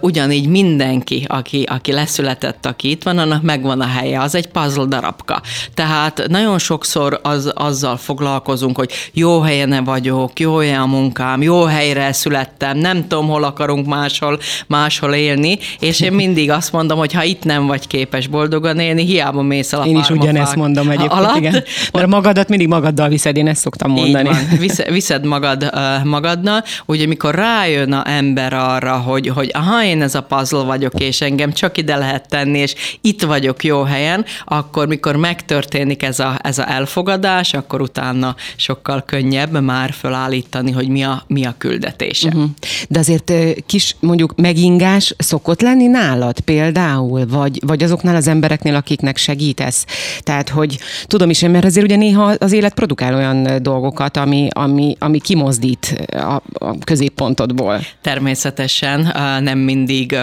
ugyanígy 0.01 0.47
mindenki, 0.49 1.25
aki, 1.29 1.63
aki 1.63 1.93
leszületett, 1.93 2.67
aki 2.67 2.91
itt 2.91 3.03
van, 3.03 3.19
annak 3.19 3.43
megvan 3.43 3.81
a 3.81 3.87
helye, 3.87 4.21
az 4.21 4.35
egy 4.35 4.47
puzzle 4.47 4.85
darabka. 4.85 5.43
Tehát 5.75 6.25
nagyon 6.29 6.59
sokszor 6.59 7.21
az, 7.23 7.53
azzal 7.55 7.97
foglalkozunk, 7.97 8.77
hogy 8.77 8.91
jó 9.13 9.41
helyen 9.41 9.85
vagyok, 9.85 10.41
jó 10.41 10.57
helyen 10.57 10.81
a 10.81 10.87
munkám, 10.87 11.43
jó 11.43 11.63
helyre 11.63 12.13
születtem, 12.13 12.79
nem 12.79 13.09
tudom, 13.09 13.29
hol 13.29 13.45
akarunk 13.45 13.87
máshol, 13.87 14.39
máshol 14.67 15.15
élni, 15.15 15.59
és 15.79 16.01
én 16.01 16.13
mindig 16.13 16.48
mindig 16.49 16.65
azt 16.65 16.73
mondom, 16.73 16.99
hogy 16.99 17.13
ha 17.13 17.23
itt 17.23 17.45
nem 17.45 17.67
vagy 17.67 17.87
képes 17.87 18.27
boldogan 18.27 18.79
élni, 18.79 19.05
hiába 19.05 19.43
mész 19.43 19.73
el 19.73 19.81
a 19.81 19.87
Én 19.87 19.97
is 19.97 20.11
ugyanezt 20.11 20.57
mondom 20.57 20.89
egyébként, 20.89 21.13
alatt, 21.13 21.37
igen. 21.37 21.65
Mert 21.93 22.07
magadat 22.07 22.49
mindig 22.49 22.69
magaddal 22.69 23.09
viszed, 23.09 23.37
én 23.37 23.49
ezt 23.49 23.61
szoktam 23.61 23.91
mondani. 23.91 24.29
Van, 24.29 24.49
viszed, 24.59 24.93
viszed 24.93 25.25
magad, 25.25 25.73
magadnal, 26.05 26.65
ugye 26.87 27.07
mikor 27.07 27.35
rájön 27.35 27.93
a 27.93 28.09
ember 28.11 28.53
arra, 28.53 28.97
hogy, 28.97 29.29
hogy 29.29 29.51
aha, 29.55 29.85
én 29.85 30.03
ez 30.03 30.15
a 30.15 30.23
puzzle 30.23 30.63
vagyok, 30.63 30.93
és 31.01 31.21
engem 31.21 31.53
csak 31.53 31.79
ide 31.79 31.97
lehet 31.97 32.29
tenni, 32.29 32.59
és 32.59 32.75
itt 33.01 33.23
vagyok 33.23 33.65
jó 33.65 33.83
helyen, 33.83 34.25
akkor 34.45 34.87
mikor 34.87 35.17
megtörténik 35.17 36.03
ez 36.03 36.19
a, 36.19 36.39
ez 36.43 36.59
a 36.59 36.71
elfogadás, 36.71 37.55
akkor 37.55 37.81
utána 37.81 38.37
sokkal 38.57 39.03
könnyebb 39.07 39.61
már 39.61 39.93
felállítani, 39.93 40.71
hogy 40.71 40.89
mi 40.89 41.03
a, 41.03 41.23
mi 41.27 41.45
a 41.45 41.55
küldetése. 41.59 42.29
Uh-huh. 42.29 42.51
De 42.89 42.99
azért 42.99 43.33
kis 43.67 43.97
mondjuk 44.01 44.35
megingás 44.37 45.15
szokott 45.19 45.61
lenni 45.61 45.87
nálad? 45.87 46.38
Például, 46.41 47.27
vagy, 47.27 47.61
vagy 47.67 47.83
azoknál 47.83 48.17
az 48.17 48.29
embereknél, 48.29 48.75
akiknek 48.75 49.17
segítesz. 49.17 49.85
Tehát, 50.21 50.49
hogy 50.49 50.79
tudom 51.07 51.31
is, 51.31 51.41
mert 51.41 51.65
azért 51.65 51.87
ugye 51.87 51.97
néha 51.97 52.35
az 52.39 52.53
élet 52.53 52.75
produkál 52.75 53.15
olyan 53.15 53.63
dolgokat, 53.63 54.17
ami, 54.17 54.49
ami, 54.51 54.97
ami 54.99 55.21
kimozdít 55.21 56.09
a, 56.13 56.43
a 56.53 56.79
középpontodból. 56.85 57.81
Természetesen 58.03 59.13
nem 59.43 59.59
mindig 59.59 60.17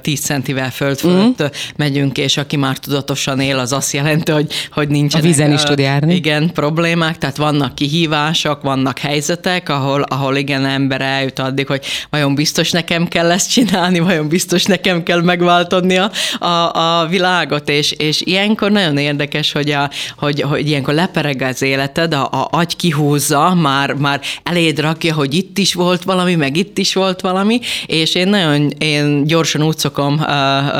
10 0.00 0.20
centivel 0.20 0.70
föld 0.70 0.98
fölött 0.98 1.42
mm. 1.42 1.46
megyünk, 1.76 2.18
és 2.18 2.36
aki 2.36 2.56
már 2.56 2.78
tudatosan 2.78 3.40
él, 3.40 3.58
az 3.58 3.72
azt 3.72 3.92
jelenti, 3.92 4.32
hogy, 4.32 4.52
hogy 4.72 4.88
nincsenek... 4.88 5.24
A 5.24 5.28
vízen 5.28 5.52
is 5.52 5.62
tud 5.62 5.78
járni. 5.78 6.14
Igen, 6.14 6.50
problémák, 6.52 7.18
tehát 7.18 7.36
vannak 7.36 7.74
kihívások, 7.74 8.62
vannak 8.62 8.98
helyzetek, 8.98 9.68
ahol, 9.68 10.02
ahol 10.02 10.36
igen, 10.36 10.66
ember 10.66 11.00
eljut 11.00 11.38
addig, 11.38 11.66
hogy 11.66 11.84
vajon 12.10 12.34
biztos 12.34 12.70
nekem 12.70 13.08
kell 13.08 13.30
ezt 13.30 13.50
csinálni, 13.50 13.98
vajon 13.98 14.28
biztos 14.28 14.64
nekem 14.64 15.02
kell 15.02 15.22
megváltozni, 15.22 15.53
megváltani 15.54 15.96
a, 15.96 16.10
a, 16.46 17.00
a 17.00 17.06
világot, 17.06 17.68
és, 17.68 17.92
és 17.92 18.20
ilyenkor 18.20 18.70
nagyon 18.70 18.96
érdekes, 18.96 19.52
hogy, 19.52 19.70
a, 19.70 19.90
hogy, 20.16 20.40
hogy 20.40 20.68
ilyenkor 20.68 20.94
lepereg 20.94 21.42
az 21.42 21.62
életed, 21.62 22.14
a, 22.14 22.22
a 22.24 22.48
agy 22.50 22.76
kihúzza, 22.76 23.54
már, 23.54 23.92
már 23.92 24.20
eléd 24.42 24.80
rakja, 24.80 25.14
hogy 25.14 25.34
itt 25.34 25.58
is 25.58 25.74
volt 25.74 26.02
valami, 26.02 26.34
meg 26.34 26.56
itt 26.56 26.78
is 26.78 26.94
volt 26.94 27.20
valami, 27.20 27.60
és 27.86 28.14
én 28.14 28.28
nagyon 28.28 28.72
én 28.78 29.24
gyorsan 29.24 29.62
úgy 29.62 29.78
szokom 29.78 30.14
uh, 30.14 30.26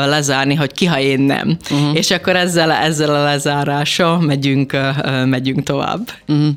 lezárni, 0.07 0.55
hogy 0.55 0.71
ki, 0.71 0.85
ha 0.85 0.99
én 0.99 1.19
nem. 1.19 1.57
Uh-huh. 1.71 1.97
És 1.97 2.11
akkor 2.11 2.35
ezzel, 2.35 2.71
ezzel 2.71 3.15
a 3.15 3.23
lezárással 3.23 4.19
megyünk, 4.19 4.73
uh, 4.73 5.25
megyünk 5.25 5.63
tovább. 5.63 6.09
Uh-huh. 6.27 6.47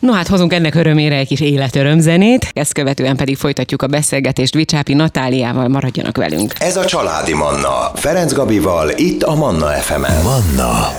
No 0.00 0.12
hát 0.12 0.28
hozunk 0.28 0.52
ennek 0.52 0.74
örömére 0.74 1.16
egy 1.16 1.26
kis 1.26 1.40
életörömzenét, 1.40 2.50
ezt 2.52 2.72
követően 2.72 3.16
pedig 3.16 3.36
folytatjuk 3.36 3.82
a 3.82 3.86
beszélgetést 3.86 4.54
Vicsápi 4.54 4.94
Natáliával, 4.94 5.68
maradjanak 5.68 6.16
velünk. 6.16 6.52
Ez 6.58 6.76
a 6.76 6.84
Családi 6.84 7.34
Manna 7.34 7.65
Manna. 7.66 7.90
Ferenc 7.94 8.32
Gabival, 8.32 8.90
itt 8.96 9.22
a 9.22 9.34
Manna 9.34 9.66
FM-en. 9.66 10.22
Manna 10.22 10.92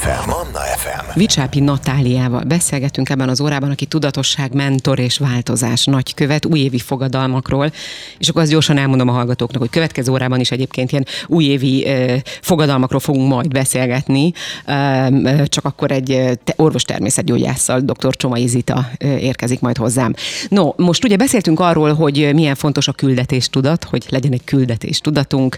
FM. 0.00 0.28
Manna 0.28 0.58
FM. 0.58 1.18
Vicsápi 1.18 1.60
Natáliával 1.60 2.42
beszélgetünk 2.42 3.08
ebben 3.08 3.28
az 3.28 3.40
órában, 3.40 3.70
aki 3.70 3.86
tudatosság, 3.86 4.54
mentor 4.54 4.98
és 4.98 5.18
változás 5.18 5.84
nagykövet 5.84 6.46
újévi 6.46 6.78
fogadalmakról, 6.78 7.72
és 8.18 8.28
akkor 8.28 8.42
azt 8.42 8.50
gyorsan 8.50 8.76
elmondom 8.78 9.08
a 9.08 9.12
hallgatóknak, 9.12 9.60
hogy 9.60 9.70
következő 9.70 10.12
órában 10.12 10.40
is 10.40 10.50
egyébként 10.50 10.92
ilyen 10.92 11.06
újévi 11.26 11.86
eh, 11.86 12.20
fogadalmakról 12.40 13.00
fogunk 13.00 13.28
majd 13.28 13.48
beszélgetni, 13.48 14.32
eh, 14.64 15.08
csak 15.46 15.64
akkor 15.64 15.90
egy 15.90 16.38
te, 16.44 16.52
orvos 16.56 16.82
természetgyógyásszal, 16.82 17.80
dr. 17.80 18.16
Csomai 18.16 18.46
Zita 18.46 18.90
eh, 18.96 19.22
érkezik 19.22 19.60
majd 19.60 19.76
hozzám. 19.76 20.14
No, 20.48 20.70
most 20.76 21.04
ugye 21.04 21.16
beszéltünk 21.16 21.60
arról, 21.60 21.94
hogy 21.94 22.30
milyen 22.34 22.54
fontos 22.54 22.88
a 22.88 22.92
küldetéstudat, 22.92 23.84
hogy 23.84 24.04
legyen 24.08 24.32
egy 24.32 24.44
küldetéstudatunk, 24.44 25.56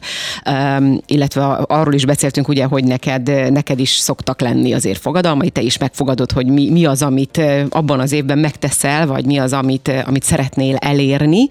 illetve 1.06 1.44
arról 1.44 1.94
is 1.94 2.06
beszéltünk 2.06 2.48
ugye, 2.48 2.64
hogy 2.64 2.84
neked, 2.84 3.52
neked 3.52 3.78
is 3.78 3.90
szoktak 3.90 4.40
lenni 4.40 4.72
azért 4.72 5.00
fogadalmai, 5.00 5.50
te 5.50 5.60
is 5.60 5.78
megfogadod, 5.78 6.32
hogy 6.32 6.46
mi, 6.46 6.70
mi 6.70 6.84
az, 6.84 7.02
amit 7.02 7.40
abban 7.68 8.00
az 8.00 8.12
évben 8.12 8.38
megteszel, 8.38 9.06
vagy 9.06 9.24
mi 9.24 9.38
az, 9.38 9.52
amit, 9.52 9.92
amit 10.06 10.22
szeretnél 10.22 10.76
elérni. 10.76 11.48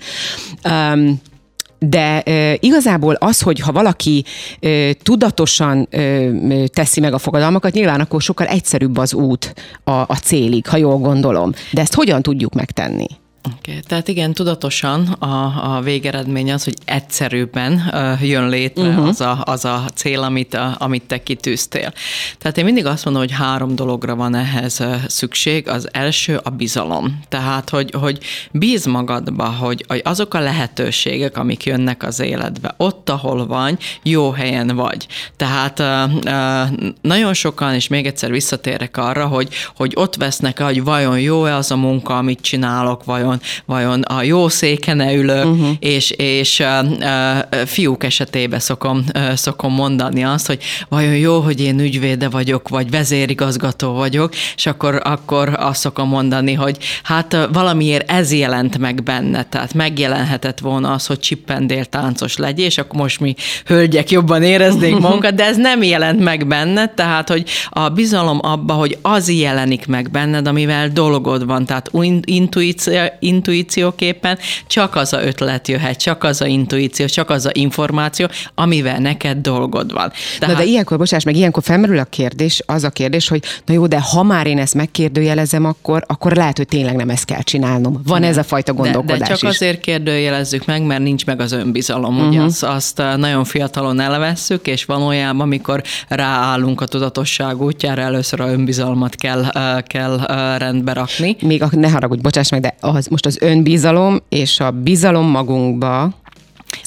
De 1.85 2.21
e, 2.21 2.57
igazából 2.59 3.13
az, 3.13 3.41
hogy 3.41 3.59
ha 3.59 3.71
valaki 3.71 4.25
e, 4.59 4.93
tudatosan 4.93 5.87
e, 5.89 6.27
teszi 6.67 6.99
meg 6.99 7.13
a 7.13 7.17
fogadalmakat, 7.17 7.73
nyilván 7.73 7.99
akkor 7.99 8.21
sokkal 8.21 8.47
egyszerűbb 8.47 8.97
az 8.97 9.13
út 9.13 9.53
a, 9.83 9.91
a 9.91 10.17
célig, 10.23 10.67
ha 10.67 10.77
jól 10.77 10.97
gondolom. 10.97 11.51
De 11.71 11.81
ezt 11.81 11.93
hogyan 11.93 12.21
tudjuk 12.21 12.53
megtenni? 12.53 13.07
Okay. 13.43 13.79
Tehát 13.79 14.07
igen, 14.07 14.33
tudatosan 14.33 15.07
a, 15.07 15.75
a 15.75 15.81
végeredmény 15.81 16.51
az, 16.51 16.63
hogy 16.63 16.77
egyszerűbben 16.85 17.73
uh, 17.93 18.27
jön 18.27 18.49
létre 18.49 18.87
uh-huh. 18.87 19.07
az, 19.07 19.21
a, 19.21 19.41
az 19.45 19.65
a 19.65 19.85
cél, 19.95 20.19
amit, 20.19 20.53
a, 20.53 20.75
amit 20.79 21.03
te 21.03 21.23
kitűztél. 21.23 21.93
Tehát 22.37 22.57
én 22.57 22.63
mindig 22.63 22.85
azt 22.85 23.05
mondom, 23.05 23.23
hogy 23.23 23.31
három 23.31 23.75
dologra 23.75 24.15
van 24.15 24.35
ehhez 24.35 24.83
szükség. 25.07 25.69
Az 25.69 25.87
első 25.91 26.39
a 26.43 26.49
bizalom. 26.49 27.19
Tehát, 27.29 27.69
hogy, 27.69 27.93
hogy 27.99 28.19
bíz 28.51 28.85
magadba, 28.85 29.45
hogy, 29.45 29.85
hogy 29.87 30.01
azok 30.03 30.33
a 30.33 30.39
lehetőségek, 30.39 31.37
amik 31.37 31.65
jönnek 31.65 32.03
az 32.03 32.19
életbe, 32.19 32.73
ott, 32.77 33.09
ahol 33.09 33.47
vagy, 33.47 33.77
jó 34.03 34.31
helyen 34.31 34.67
vagy. 34.67 35.07
Tehát 35.37 35.79
uh, 35.79 36.13
uh, 36.13 36.91
nagyon 37.01 37.33
sokan, 37.33 37.73
és 37.73 37.87
még 37.87 38.05
egyszer 38.05 38.31
visszatérek 38.31 38.97
arra, 38.97 39.27
hogy, 39.27 39.49
hogy 39.75 39.91
ott 39.95 40.15
vesznek 40.15 40.59
hogy 40.61 40.83
vajon 40.83 41.19
jó-e 41.19 41.55
az 41.55 41.71
a 41.71 41.75
munka, 41.75 42.17
amit 42.17 42.41
csinálok, 42.41 43.03
vajon 43.03 43.30
vajon, 43.31 43.41
vajon 43.65 44.01
a 44.01 44.23
jó 44.23 44.47
széken 44.49 44.99
ülök, 44.99 45.45
uh-huh. 45.45 45.69
és, 45.79 46.11
és 46.11 46.59
uh, 46.59 47.65
fiúk 47.65 48.03
esetében 48.03 48.59
szokom, 48.59 49.03
uh, 49.15 49.33
szokom 49.33 49.73
mondani 49.73 50.23
azt, 50.23 50.47
hogy 50.47 50.59
vajon 50.89 51.15
jó, 51.15 51.39
hogy 51.39 51.61
én 51.61 51.79
ügyvéde 51.79 52.29
vagyok, 52.29 52.69
vagy 52.69 52.89
vezérigazgató 52.89 53.93
vagyok, 53.93 54.33
és 54.55 54.65
akkor, 54.65 55.01
akkor 55.03 55.55
azt 55.59 55.79
szokom 55.79 56.07
mondani, 56.07 56.53
hogy 56.53 56.77
hát 57.03 57.33
uh, 57.33 57.43
valamiért 57.53 58.11
ez 58.11 58.33
jelent 58.33 58.77
meg 58.77 59.03
benne, 59.03 59.43
tehát 59.43 59.73
megjelenhetett 59.73 60.59
volna 60.59 60.91
az, 60.91 61.05
hogy 61.05 61.19
csippendél 61.19 61.85
táncos 61.85 62.37
legyél, 62.37 62.65
és 62.65 62.77
akkor 62.77 62.99
most 62.99 63.19
mi 63.19 63.35
hölgyek 63.65 64.11
jobban 64.11 64.43
éreznénk 64.43 64.99
magunkat, 65.09 65.35
de 65.35 65.45
ez 65.45 65.57
nem 65.57 65.83
jelent 65.83 66.19
meg 66.19 66.47
benne, 66.47 66.87
tehát, 66.87 67.29
hogy 67.29 67.49
a 67.69 67.89
bizalom 67.89 68.39
abba, 68.41 68.73
hogy 68.73 68.97
az 69.01 69.29
jelenik 69.29 69.87
meg 69.87 70.11
benned, 70.11 70.47
amivel 70.47 70.89
dolgod 70.89 71.45
van, 71.45 71.65
tehát 71.65 71.91
intuíció, 72.25 72.93
intuícióképpen 73.21 74.37
csak 74.67 74.95
az 74.95 75.13
a 75.13 75.23
ötlet 75.23 75.67
jöhet, 75.67 75.99
csak 75.99 76.23
az 76.23 76.41
a 76.41 76.45
intuíció, 76.45 77.05
csak 77.05 77.29
az 77.29 77.45
a 77.45 77.49
információ, 77.53 78.27
amivel 78.55 78.97
neked 78.97 79.37
dolgod 79.37 79.93
van. 79.93 80.11
Tehát... 80.39 80.55
Na 80.55 80.61
de 80.61 80.69
ilyenkor, 80.69 80.97
bocsáss 80.97 81.23
meg, 81.23 81.35
ilyenkor 81.35 81.63
felmerül 81.63 81.99
a 81.99 82.03
kérdés, 82.03 82.61
az 82.65 82.83
a 82.83 82.89
kérdés, 82.89 83.27
hogy 83.27 83.43
na 83.65 83.73
jó, 83.73 83.87
de 83.87 83.99
ha 83.99 84.23
már 84.23 84.47
én 84.47 84.57
ezt 84.57 84.73
megkérdőjelezem, 84.73 85.65
akkor, 85.65 86.03
akkor 86.07 86.35
lehet, 86.35 86.57
hogy 86.57 86.67
tényleg 86.67 86.95
nem 86.95 87.09
ezt 87.09 87.25
kell 87.25 87.41
csinálnom. 87.41 88.01
Van 88.05 88.23
ez 88.23 88.37
a 88.37 88.43
fajta 88.43 88.73
gondolkodás 88.73 89.17
de, 89.17 89.23
de 89.23 89.29
csak 89.29 89.49
is. 89.49 89.49
azért 89.49 89.79
kérdőjelezzük 89.79 90.65
meg, 90.65 90.83
mert 90.83 91.01
nincs 91.01 91.25
meg 91.25 91.39
az 91.39 91.51
önbizalom. 91.51 92.15
Uh-huh. 92.15 92.27
Ugye 92.27 92.37
mhm. 92.37 92.47
azt, 92.47 92.63
azt 92.63 92.99
uh, 92.99 93.15
nagyon 93.15 93.43
fiatalon 93.43 93.99
elvesszük, 93.99 94.67
és 94.67 94.85
valójában, 94.85 95.41
amikor 95.41 95.83
ráállunk 96.07 96.81
a 96.81 96.85
tudatosság 96.85 97.61
útjára, 97.61 98.01
először 98.01 98.39
a 98.39 98.47
önbizalmat 98.47 99.15
kell, 99.15 99.39
uh, 99.39 99.81
kell 99.87 100.13
uh, 100.13 100.57
rendbe 100.57 100.93
rakni. 100.93 101.35
Még 101.41 101.63
a, 101.63 101.69
ne 101.71 101.89
haragudj, 101.89 102.21
bocsáss 102.21 102.49
meg, 102.49 102.61
de 102.61 102.75
az 102.79 103.07
most 103.11 103.25
az 103.25 103.37
önbizalom 103.41 104.19
és 104.29 104.59
a 104.59 104.71
bizalom 104.71 105.25
magunkba 105.25 106.09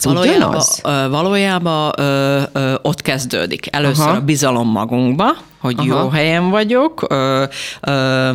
valójában, 0.02 0.62
valójában 1.10 1.92
ö, 1.96 2.42
ö, 2.52 2.74
ott 2.82 3.02
kezdődik. 3.02 3.66
Először 3.70 4.06
Aha. 4.06 4.16
a 4.16 4.20
bizalom 4.20 4.68
magunkba, 4.68 5.36
hogy 5.60 5.74
Aha. 5.76 5.86
jó 5.86 6.08
helyen 6.08 6.50
vagyok, 6.50 7.06
ö, 7.08 7.44
ö, 7.80 8.30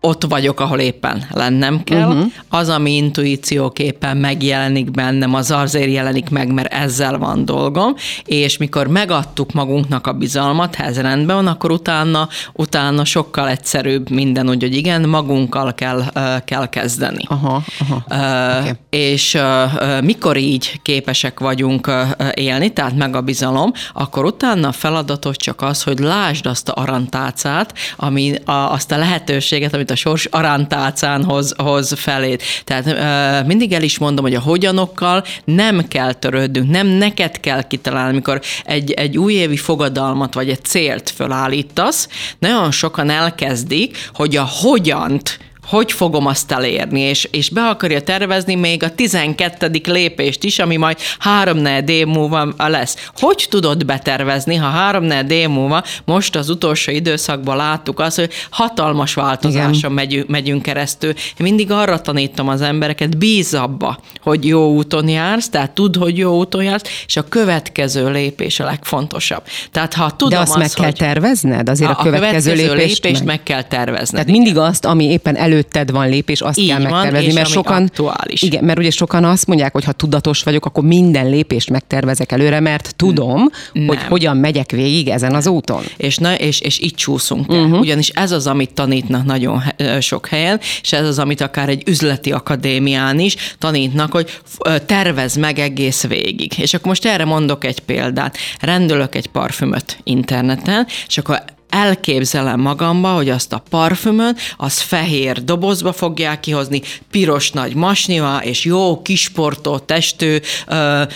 ott 0.00 0.24
vagyok, 0.28 0.60
ahol 0.60 0.78
éppen 0.78 1.24
lennem 1.30 1.84
kell. 1.84 2.08
Uh-huh. 2.08 2.32
Az, 2.48 2.68
ami 2.68 2.96
intuícióképpen 2.96 4.16
megjelenik 4.16 4.90
bennem, 4.90 5.34
az 5.34 5.50
azért 5.50 5.92
jelenik 5.92 6.30
meg, 6.30 6.52
mert 6.52 6.72
ezzel 6.72 7.18
van 7.18 7.44
dolgom, 7.44 7.94
és 8.24 8.56
mikor 8.56 8.86
megadtuk 8.86 9.52
magunknak 9.52 10.06
a 10.06 10.12
bizalmat, 10.12 10.74
ha 10.74 10.84
ez 10.84 11.00
rendben 11.00 11.36
van, 11.36 11.46
akkor 11.46 11.70
utána, 11.70 12.28
utána 12.52 13.04
sokkal 13.04 13.48
egyszerűbb 13.48 14.10
minden, 14.10 14.48
úgy, 14.48 14.62
hogy 14.62 14.76
igen, 14.76 15.08
magunkkal 15.08 15.74
kell, 15.74 16.02
kell 16.44 16.68
kezdeni. 16.68 17.24
Aha, 17.26 17.62
aha. 17.78 18.04
Uh, 18.10 18.60
okay. 18.60 18.72
És 18.90 19.34
uh, 19.34 20.02
mikor 20.02 20.36
így 20.36 20.80
képesek 20.82 21.40
vagyunk 21.40 21.86
uh, 21.86 22.28
élni, 22.34 22.72
tehát 22.72 22.96
meg 22.96 23.16
a 23.16 23.20
bizalom, 23.20 23.72
akkor 23.92 24.24
utána 24.24 24.68
a 24.68 24.72
feladatot 24.72 25.36
csak 25.36 25.62
az, 25.62 25.82
hogy 25.82 25.98
lásd 25.98 26.46
azt 26.46 26.68
a 26.68 26.72
arantálcát, 26.72 27.74
ami, 27.96 28.34
a, 28.44 28.52
azt 28.52 28.92
a 28.92 28.96
lehetőséget, 28.96 29.74
amit 29.74 29.89
a 29.90 29.96
sors 29.96 30.24
arántálcán 30.24 31.24
hoz, 31.24 31.54
hoz 31.56 31.92
felét. 31.96 32.42
Tehát 32.64 33.46
mindig 33.46 33.72
el 33.72 33.82
is 33.82 33.98
mondom, 33.98 34.24
hogy 34.24 34.34
a 34.34 34.40
hogyanokkal 34.40 35.24
nem 35.44 35.88
kell 35.88 36.12
törődnünk, 36.12 36.70
nem 36.70 36.86
neked 36.86 37.40
kell 37.40 37.62
kitalálni, 37.62 38.10
amikor 38.10 38.40
egy, 38.64 38.90
egy 38.90 39.18
újévi 39.18 39.56
fogadalmat 39.56 40.34
vagy 40.34 40.48
egy 40.48 40.64
célt 40.64 41.10
fölállítasz, 41.10 42.08
nagyon 42.38 42.70
sokan 42.70 43.10
elkezdik, 43.10 44.08
hogy 44.12 44.36
a 44.36 44.48
hogyant 44.60 45.38
hogy 45.70 45.92
fogom 45.92 46.26
azt 46.26 46.52
elérni, 46.52 47.00
és, 47.00 47.28
és 47.30 47.50
be 47.50 47.62
akarja 47.62 48.02
tervezni 48.02 48.54
még 48.54 48.82
a 48.82 48.94
12. 48.94 49.70
lépést 49.84 50.44
is, 50.44 50.58
ami 50.58 50.76
majd 50.76 50.96
három 51.18 51.66
év 51.86 52.06
múlva 52.06 52.48
lesz. 52.56 53.08
Hogy 53.16 53.46
tudod 53.50 53.86
betervezni, 53.86 54.54
ha 54.54 54.68
három 54.68 55.10
év 55.28 55.48
múlva 55.48 55.82
most 56.04 56.36
az 56.36 56.48
utolsó 56.48 56.92
időszakban 56.92 57.56
láttuk 57.56 58.00
azt, 58.00 58.16
hogy 58.16 58.30
hatalmas 58.50 59.14
változáson 59.14 59.92
megyünk, 59.92 60.28
megyünk 60.28 60.62
keresztül. 60.62 61.10
Én 61.10 61.14
mindig 61.38 61.70
arra 61.70 62.00
tanítom 62.00 62.48
az 62.48 62.60
embereket, 62.60 63.18
bíz 63.18 63.54
abba, 63.54 63.98
hogy 64.22 64.46
jó 64.46 64.74
úton 64.74 65.08
jársz, 65.08 65.48
tehát 65.48 65.70
tudd, 65.70 65.98
hogy 65.98 66.18
jó 66.18 66.36
úton 66.36 66.62
jársz, 66.62 67.04
és 67.06 67.16
a 67.16 67.22
következő 67.22 68.10
lépés 68.10 68.60
a 68.60 68.64
legfontosabb. 68.64 69.42
Tehát 69.70 69.94
ha 69.94 70.10
tudom 70.16 70.28
De 70.28 70.38
azt, 70.38 70.56
azt 70.56 70.58
meg 70.58 70.70
kell 70.70 71.08
tervezned, 71.08 71.68
azért 71.68 71.90
a, 71.90 71.98
a 71.98 72.02
következő, 72.02 72.52
következő 72.52 72.74
lépést, 72.74 73.02
lépést 73.04 73.24
meg. 73.24 73.36
meg 73.36 73.42
kell 73.42 73.62
tervezni. 73.62 74.12
Tehát 74.12 74.30
mindig 74.30 74.58
azt, 74.58 74.84
ami 74.84 75.04
éppen 75.04 75.36
elő 75.36 75.59
előtted 75.60 75.90
van 75.90 76.08
lépés, 76.08 76.40
azt 76.40 76.58
Így 76.58 76.68
kell 76.68 76.80
van, 76.80 76.90
megtervezni, 76.90 77.32
mert 77.32 77.48
sokan, 77.48 77.82
aktuális. 77.82 78.42
igen, 78.42 78.64
mert 78.64 78.78
ugye 78.78 78.90
sokan 78.90 79.24
azt 79.24 79.46
mondják, 79.46 79.72
hogy 79.72 79.84
ha 79.84 79.92
tudatos 79.92 80.42
vagyok, 80.42 80.66
akkor 80.66 80.84
minden 80.84 81.28
lépést 81.28 81.70
megtervezek 81.70 82.32
előre, 82.32 82.60
mert 82.60 82.96
tudom, 82.96 83.48
Nem. 83.72 83.86
hogy 83.86 84.02
hogyan 84.02 84.36
megyek 84.36 84.70
végig 84.70 85.08
ezen 85.08 85.34
az 85.34 85.46
úton. 85.46 85.82
És, 85.96 86.16
na, 86.16 86.34
és, 86.34 86.60
és 86.60 86.80
így 86.80 86.94
csúszunk. 86.94 87.48
Uh-huh. 87.48 87.78
Ugyanis 87.78 88.08
ez 88.08 88.32
az, 88.32 88.46
amit 88.46 88.72
tanítnak 88.72 89.24
nagyon 89.24 89.62
sok 90.00 90.26
helyen, 90.26 90.60
és 90.82 90.92
ez 90.92 91.06
az, 91.06 91.18
amit 91.18 91.40
akár 91.40 91.68
egy 91.68 91.82
üzleti 91.86 92.32
akadémián 92.32 93.18
is 93.18 93.36
tanítnak, 93.58 94.12
hogy 94.12 94.40
tervez 94.86 95.36
meg 95.36 95.58
egész 95.58 96.06
végig. 96.06 96.58
És 96.58 96.74
akkor 96.74 96.86
most 96.86 97.04
erre 97.04 97.24
mondok 97.24 97.64
egy 97.64 97.80
példát. 97.80 98.36
Rendelök 98.60 99.14
egy 99.14 99.26
parfümöt 99.26 99.98
interneten, 100.04 100.86
és 101.06 101.18
akkor 101.18 101.42
elképzelem 101.70 102.60
magamba, 102.60 103.08
hogy 103.08 103.28
azt 103.28 103.52
a 103.52 103.62
parfümön, 103.70 104.36
az 104.56 104.80
fehér 104.80 105.44
dobozba 105.44 105.92
fogják 105.92 106.40
kihozni, 106.40 106.82
piros 107.10 107.50
nagy 107.50 107.74
masnival, 107.74 108.40
és 108.42 108.64
jó 108.64 109.02
kisportó 109.02 109.78
testű 109.78 110.36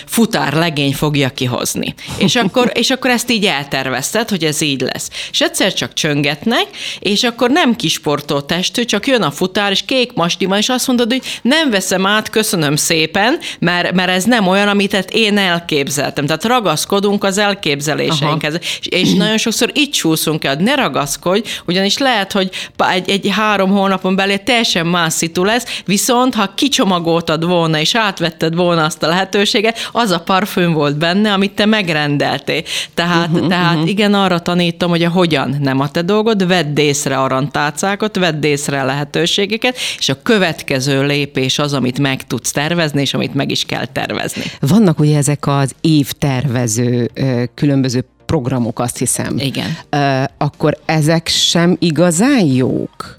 futár 0.06 0.52
legény 0.52 0.94
fogja 0.94 1.28
kihozni. 1.30 1.94
És 2.18 2.36
akkor, 2.36 2.72
és 2.74 2.90
akkor 2.90 3.10
ezt 3.10 3.30
így 3.30 3.44
eltervezted, 3.44 4.28
hogy 4.28 4.44
ez 4.44 4.60
így 4.60 4.80
lesz. 4.80 5.10
És 5.30 5.40
egyszer 5.40 5.74
csak 5.74 5.92
csöngetnek, 5.92 6.66
és 6.98 7.22
akkor 7.22 7.50
nem 7.50 7.76
kisportó 7.76 8.40
testű, 8.40 8.84
csak 8.84 9.06
jön 9.06 9.22
a 9.22 9.30
futár, 9.30 9.70
és 9.70 9.82
kék 9.84 10.12
masnival, 10.12 10.58
és 10.58 10.68
azt 10.68 10.86
mondod, 10.86 11.12
hogy 11.12 11.22
nem 11.42 11.70
veszem 11.70 12.06
át, 12.06 12.30
köszönöm 12.30 12.76
szépen, 12.76 13.38
mert, 13.58 13.92
mert 13.92 14.10
ez 14.10 14.24
nem 14.24 14.46
olyan, 14.46 14.68
amit 14.68 14.92
én 15.10 15.38
elképzeltem. 15.38 16.26
Tehát 16.26 16.44
ragaszkodunk 16.44 17.24
az 17.24 17.38
elképzeléseinkhez. 17.38 18.58
És, 18.80 18.86
és 18.86 19.12
nagyon 19.12 19.38
sokszor 19.38 19.70
így 19.74 19.90
csúszunk 19.90 20.43
el, 20.44 20.54
ne 20.54 20.74
ragaszkodj, 20.74 21.48
ugyanis 21.66 21.98
lehet, 21.98 22.32
hogy 22.32 22.50
egy, 22.76 23.10
egy 23.10 23.28
három 23.30 23.70
hónapon 23.70 24.16
belül 24.16 24.42
teljesen 24.42 24.86
más 24.86 25.12
szitu 25.12 25.44
lesz, 25.44 25.82
viszont 25.84 26.34
ha 26.34 26.52
kicsomagoltad 26.54 27.46
volna 27.46 27.78
és 27.78 27.94
átvetted 27.94 28.54
volna 28.54 28.84
azt 28.84 29.02
a 29.02 29.08
lehetőséget, 29.08 29.88
az 29.92 30.10
a 30.10 30.20
parfüm 30.20 30.72
volt 30.72 30.98
benne, 30.98 31.32
amit 31.32 31.52
te 31.52 31.66
megrendeltél. 31.66 32.62
Tehát, 32.94 33.28
uh-huh, 33.28 33.48
tehát 33.48 33.74
uh-huh. 33.74 33.88
igen, 33.88 34.14
arra 34.14 34.38
tanítom, 34.38 34.90
hogy 34.90 35.02
a 35.02 35.10
hogyan 35.10 35.56
nem 35.60 35.80
a 35.80 35.90
te 35.90 36.02
dolgod, 36.02 36.46
vedd 36.46 36.78
észre 36.78 37.16
arantálcákat, 37.16 38.16
vedd 38.16 38.44
észre 38.44 38.80
a 38.80 38.84
lehetőségeket, 38.84 39.76
és 39.98 40.08
a 40.08 40.22
következő 40.22 41.06
lépés 41.06 41.58
az, 41.58 41.72
amit 41.72 41.98
meg 41.98 42.26
tudsz 42.26 42.50
tervezni, 42.50 43.00
és 43.00 43.14
amit 43.14 43.34
meg 43.34 43.50
is 43.50 43.64
kell 43.64 43.86
tervezni. 43.86 44.42
Vannak 44.60 44.98
ugye 45.00 45.16
ezek 45.16 45.46
az 45.46 45.74
évtervező 45.80 47.10
különböző 47.54 48.04
programok, 48.34 48.78
azt 48.78 48.98
hiszem. 48.98 49.38
Igen. 49.38 49.76
Akkor 50.38 50.78
ezek 50.84 51.28
sem 51.28 51.76
igazán 51.78 52.44
jók? 52.46 53.14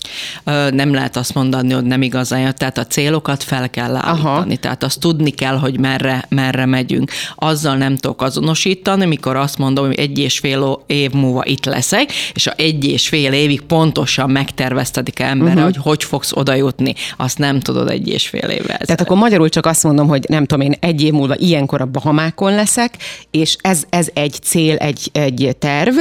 Nem 0.70 0.94
lehet 0.94 1.16
azt 1.16 1.34
mondani, 1.34 1.74
hogy 1.74 1.84
nem 1.84 2.02
igazán 2.02 2.40
jók. 2.40 2.54
Tehát 2.54 2.78
a 2.78 2.86
célokat 2.86 3.44
fel 3.44 3.70
kell 3.70 3.96
állítani. 3.96 4.20
Aha. 4.20 4.46
Tehát 4.60 4.84
azt 4.84 5.00
tudni 5.00 5.30
kell, 5.30 5.58
hogy 5.58 5.80
merre, 5.80 6.26
merre 6.30 6.66
megyünk. 6.66 7.12
Azzal 7.36 7.76
nem 7.76 7.96
tudok 7.96 8.22
azonosítani, 8.22 9.06
mikor 9.06 9.36
azt 9.36 9.58
mondom, 9.58 9.86
hogy 9.86 10.00
egy 10.00 10.20
és 10.20 10.40
fél 10.40 10.80
év 10.86 11.12
múlva 11.12 11.46
itt 11.46 11.66
leszek, 11.66 12.12
és 12.34 12.48
a 12.48 12.54
egy 12.58 12.86
és 12.86 13.08
fél 13.08 13.34
évig 13.34 13.62
pontosan 13.62 14.30
megterveztedik 14.30 15.20
emberre, 15.20 15.52
uh-huh. 15.52 15.66
hogy 15.66 15.78
hogy 15.78 16.04
fogsz 16.04 16.32
oda 16.34 16.54
jutni. 16.54 16.94
Azt 17.18 17.38
nem 17.38 17.60
tudod 17.60 17.90
egy 17.90 18.08
és 18.08 18.28
fél 18.28 18.50
évvel. 18.50 18.78
Tehát 18.78 19.02
akkor 19.02 19.18
magyarul 19.18 19.50
csak 19.50 19.66
azt 19.66 19.84
mondom, 19.84 20.08
hogy 20.08 20.26
nem 20.28 20.46
tudom 20.46 20.66
én, 20.66 20.76
egy 20.80 21.02
év 21.02 21.14
múlva 21.14 21.36
ilyenkor 21.38 21.82
a 21.82 21.86
Bahamákon 21.86 22.56
leszek, 22.56 22.98
és 23.32 23.56
ez, 23.62 23.84
ez 23.90 24.08
egy 24.14 24.36
cél, 24.42 24.76
egy 24.76 25.05
egy, 25.12 25.56
terv, 25.60 25.98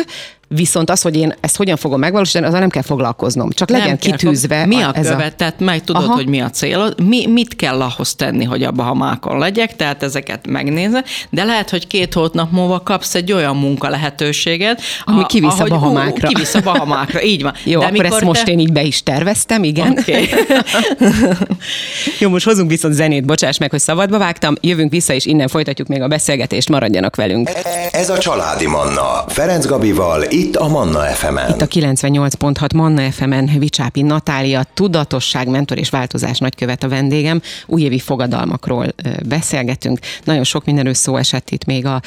Viszont 0.55 0.91
az, 0.91 1.03
hogy 1.03 1.17
én 1.17 1.35
ezt 1.41 1.57
hogyan 1.57 1.77
fogom 1.77 1.99
megvalósítani, 1.99 2.47
azzal 2.47 2.61
nem 2.61 2.69
kell 2.69 2.83
foglalkoznom. 2.83 3.51
Csak 3.51 3.69
nem 3.69 3.81
legyen 3.81 3.99
kitűzve. 3.99 4.59
Fog. 4.59 4.69
Mi 4.69 4.83
a, 4.83 4.89
a 4.89 4.93
követ, 4.93 5.33
a... 5.33 5.37
tehát 5.37 5.61
meg 5.61 5.85
tudod, 5.85 6.03
Aha. 6.03 6.15
hogy 6.15 6.27
mi 6.27 6.41
a 6.41 6.51
célod, 6.51 7.01
mi, 7.03 7.27
mit 7.27 7.57
kell 7.57 7.81
ahhoz 7.81 8.15
tenni, 8.15 8.45
hogy 8.45 8.63
a 8.63 8.71
Bahamákon 8.71 9.39
legyek, 9.39 9.77
tehát 9.77 10.03
ezeket 10.03 10.47
megnézze, 10.47 11.05
de 11.31 11.45
lehet, 11.45 11.71
hogy 11.71 11.87
két 11.87 12.15
hónap 12.15 12.51
múlva 12.51 12.81
kapsz 12.81 13.15
egy 13.15 13.33
olyan 13.33 13.57
munka 13.57 13.89
lehetőséget, 13.89 14.81
ami 15.05 15.27
kivisz 15.27 15.53
ahogy, 15.53 15.71
a 15.71 15.75
Bahamákra. 15.75 16.29
Ú, 16.29 16.33
kivisz 16.33 16.55
a 16.55 16.61
Bahamákra, 16.61 17.23
így 17.23 17.43
van. 17.43 17.55
Jó, 17.65 17.81
de 17.81 17.87
akkor 17.87 18.05
ezt 18.05 18.19
te... 18.19 18.25
most 18.25 18.49
én 18.49 18.59
így 18.59 18.73
be 18.73 18.83
is 18.83 19.03
terveztem, 19.03 19.65
igen. 19.65 19.99
Okay. 20.01 20.29
Jó, 22.21 22.31
most 22.31 22.45
hozunk 22.45 22.71
viszont 22.71 22.95
zenét, 22.95 23.25
bocsáss 23.25 23.59
meg, 23.59 23.71
hogy 23.71 23.81
szabadba 23.81 24.19
vágtam, 24.19 24.55
jövünk 24.61 24.91
vissza, 24.91 25.13
és 25.13 25.27
innen 25.27 25.49
folytatjuk 25.49 25.89
még 25.89 26.03
a 26.03 26.09
beszélgetést, 26.09 26.69
maradjanak 26.69 27.17
velünk. 27.17 27.51
Ez 27.91 28.11
a 28.11 28.19
Családi 28.19 28.67
Manna, 28.67 29.25
Ferenc 29.29 29.67
Gabival, 29.67 30.25
itt 30.45 30.57
a 30.57 30.69
Manna 30.69 31.01
FM-en. 31.01 31.51
Itt 31.51 31.61
a 31.61 31.67
98.6 31.67 32.75
Manna 32.75 33.11
FM-en 33.11 33.51
Vicsápi 33.59 34.03
Natália, 34.03 34.65
tudatosság, 34.75 35.49
mentor 35.49 35.79
és 35.79 35.91
változás 35.91 36.39
nagykövet 36.39 36.83
a 36.83 36.89
vendégem. 36.89 37.41
Újévi 37.67 37.99
fogadalmakról 37.99 38.95
beszélgetünk. 39.29 39.99
Nagyon 40.25 40.45
sok 40.45 40.65
mindenről 40.65 40.95
szó 40.95 41.17
esett 41.17 41.51
itt 41.51 41.65
még 41.65 41.87
a 41.87 42.03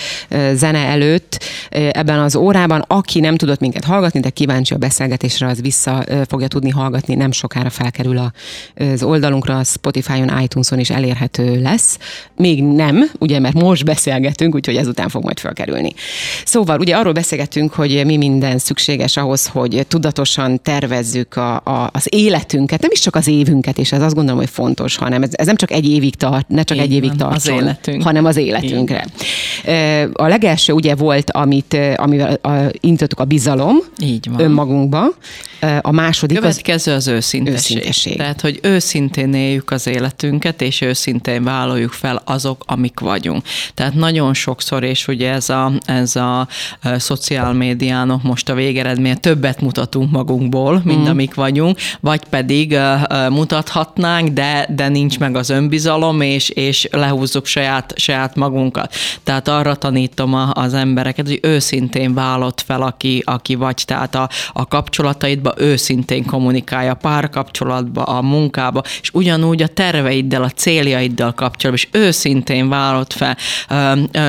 zene 0.53 0.77
előtt. 0.77 1.43
Ebben 1.69 2.19
az 2.19 2.35
órában, 2.35 2.83
aki 2.87 3.19
nem 3.19 3.35
tudott 3.35 3.59
minket 3.59 3.83
hallgatni, 3.83 4.19
de 4.19 4.29
kíváncsi 4.29 4.73
a 4.73 4.77
beszélgetésre, 4.77 5.47
az 5.47 5.61
vissza 5.61 6.03
fogja 6.27 6.47
tudni 6.47 6.69
hallgatni. 6.69 7.15
Nem 7.15 7.31
sokára 7.31 7.69
felkerül 7.69 8.31
az 8.75 9.03
oldalunkra, 9.03 9.57
a 9.57 9.63
Spotify-on, 9.63 10.41
iTunes-on 10.41 10.79
is 10.79 10.89
elérhető 10.89 11.61
lesz. 11.61 11.97
Még 12.35 12.63
nem, 12.63 13.11
ugye, 13.19 13.39
mert 13.39 13.55
most 13.55 13.85
beszélgetünk, 13.85 14.55
úgyhogy 14.55 14.75
ezután 14.75 15.09
fog 15.09 15.23
majd 15.23 15.39
felkerülni. 15.39 15.93
Szóval 16.45 16.79
ugye 16.79 16.95
arról 16.95 17.13
beszélgetünk, 17.13 17.73
hogy 17.73 18.05
mi 18.05 18.16
minden 18.17 18.57
szükséges 18.57 19.17
ahhoz, 19.17 19.47
hogy 19.47 19.85
tudatosan 19.87 20.61
tervezzük 20.61 21.35
a, 21.35 21.55
a, 21.55 21.89
az 21.93 22.07
életünket, 22.09 22.81
nem 22.81 22.89
is 22.93 22.99
csak 22.99 23.15
az 23.15 23.27
évünket, 23.27 23.77
és 23.77 23.91
ez 23.91 24.01
azt 24.01 24.15
gondolom, 24.15 24.39
hogy 24.39 24.49
fontos, 24.49 24.95
hanem 24.95 25.23
ez, 25.23 25.29
ez 25.31 25.45
nem 25.45 25.55
csak 25.55 25.71
egy 25.71 25.89
évig 25.89 26.15
tart, 26.15 26.47
ne 26.47 26.63
csak 26.63 26.77
Így 26.77 26.83
egy 26.83 26.93
évig 26.93 27.11
tart, 27.15 27.35
az 27.35 27.47
életünk. 27.47 28.03
hanem 28.03 28.25
az 28.25 28.35
életünkre. 28.37 29.05
Így. 29.67 30.09
A 30.13 30.27
legelső 30.27 30.73
ugye 30.73 30.95
volt, 30.95 31.31
amit, 31.31 31.77
amivel 31.95 32.39
intottuk 32.79 33.19
a 33.19 33.25
bizalom 33.25 33.75
Így 34.01 34.29
van. 34.29 34.39
önmagunkba, 34.41 35.05
a 35.81 35.91
második 35.91 36.37
Következő 36.37 36.91
az, 36.91 37.07
az 37.07 37.13
őszintesség. 37.13 37.75
őszintesség. 37.77 38.17
Tehát, 38.17 38.41
hogy 38.41 38.59
őszintén 38.61 39.33
éljük 39.33 39.71
az 39.71 39.87
életünket, 39.87 40.61
és 40.61 40.81
őszintén 40.81 41.43
vállaljuk 41.43 41.91
fel 41.91 42.21
azok, 42.25 42.63
amik 42.65 42.99
vagyunk. 42.99 43.43
Tehát 43.73 43.93
nagyon 43.93 44.33
sokszor, 44.33 44.83
és 44.83 45.07
ugye 45.07 45.31
ez 45.31 45.49
a, 45.49 45.71
ez 45.85 46.15
a, 46.15 46.39
a 46.39 46.47
szociál 46.97 47.53
médián 47.53 48.06
kívánok 48.07 48.23
most 48.23 48.49
a 48.49 48.53
végeredmény, 48.53 49.19
többet 49.19 49.61
mutatunk 49.61 50.11
magunkból, 50.11 50.81
mint 50.83 51.03
mm. 51.03 51.09
amik 51.09 51.33
vagyunk, 51.33 51.77
vagy 51.99 52.23
pedig 52.29 52.71
uh, 52.71 53.29
mutathatnánk, 53.29 54.29
de, 54.29 54.67
de 54.69 54.87
nincs 54.87 55.19
meg 55.19 55.35
az 55.35 55.49
önbizalom, 55.49 56.21
és, 56.21 56.49
és 56.49 56.87
lehúzzuk 56.91 57.45
saját, 57.45 57.93
saját 57.95 58.35
magunkat. 58.35 58.93
Tehát 59.23 59.47
arra 59.47 59.75
tanítom 59.75 60.33
a, 60.33 60.51
az 60.53 60.73
embereket, 60.73 61.27
hogy 61.27 61.39
őszintén 61.41 62.13
vállott 62.13 62.61
fel, 62.65 62.81
aki, 62.81 63.23
aki 63.25 63.55
vagy, 63.55 63.83
tehát 63.85 64.15
a, 64.15 64.29
a 64.53 64.67
kapcsolataidba 64.67 65.53
őszintén 65.57 66.25
kommunikálja, 66.25 66.93
párkapcsolatba, 66.93 68.03
a 68.03 68.21
munkába, 68.21 68.81
és 69.01 69.09
ugyanúgy 69.13 69.61
a 69.61 69.67
terveiddel, 69.67 70.43
a 70.43 70.49
céljaiddal 70.49 71.33
kapcsolatban, 71.33 71.85
és 71.91 71.99
őszintén 71.99 72.69
vállott 72.69 73.13
fel. 73.13 73.37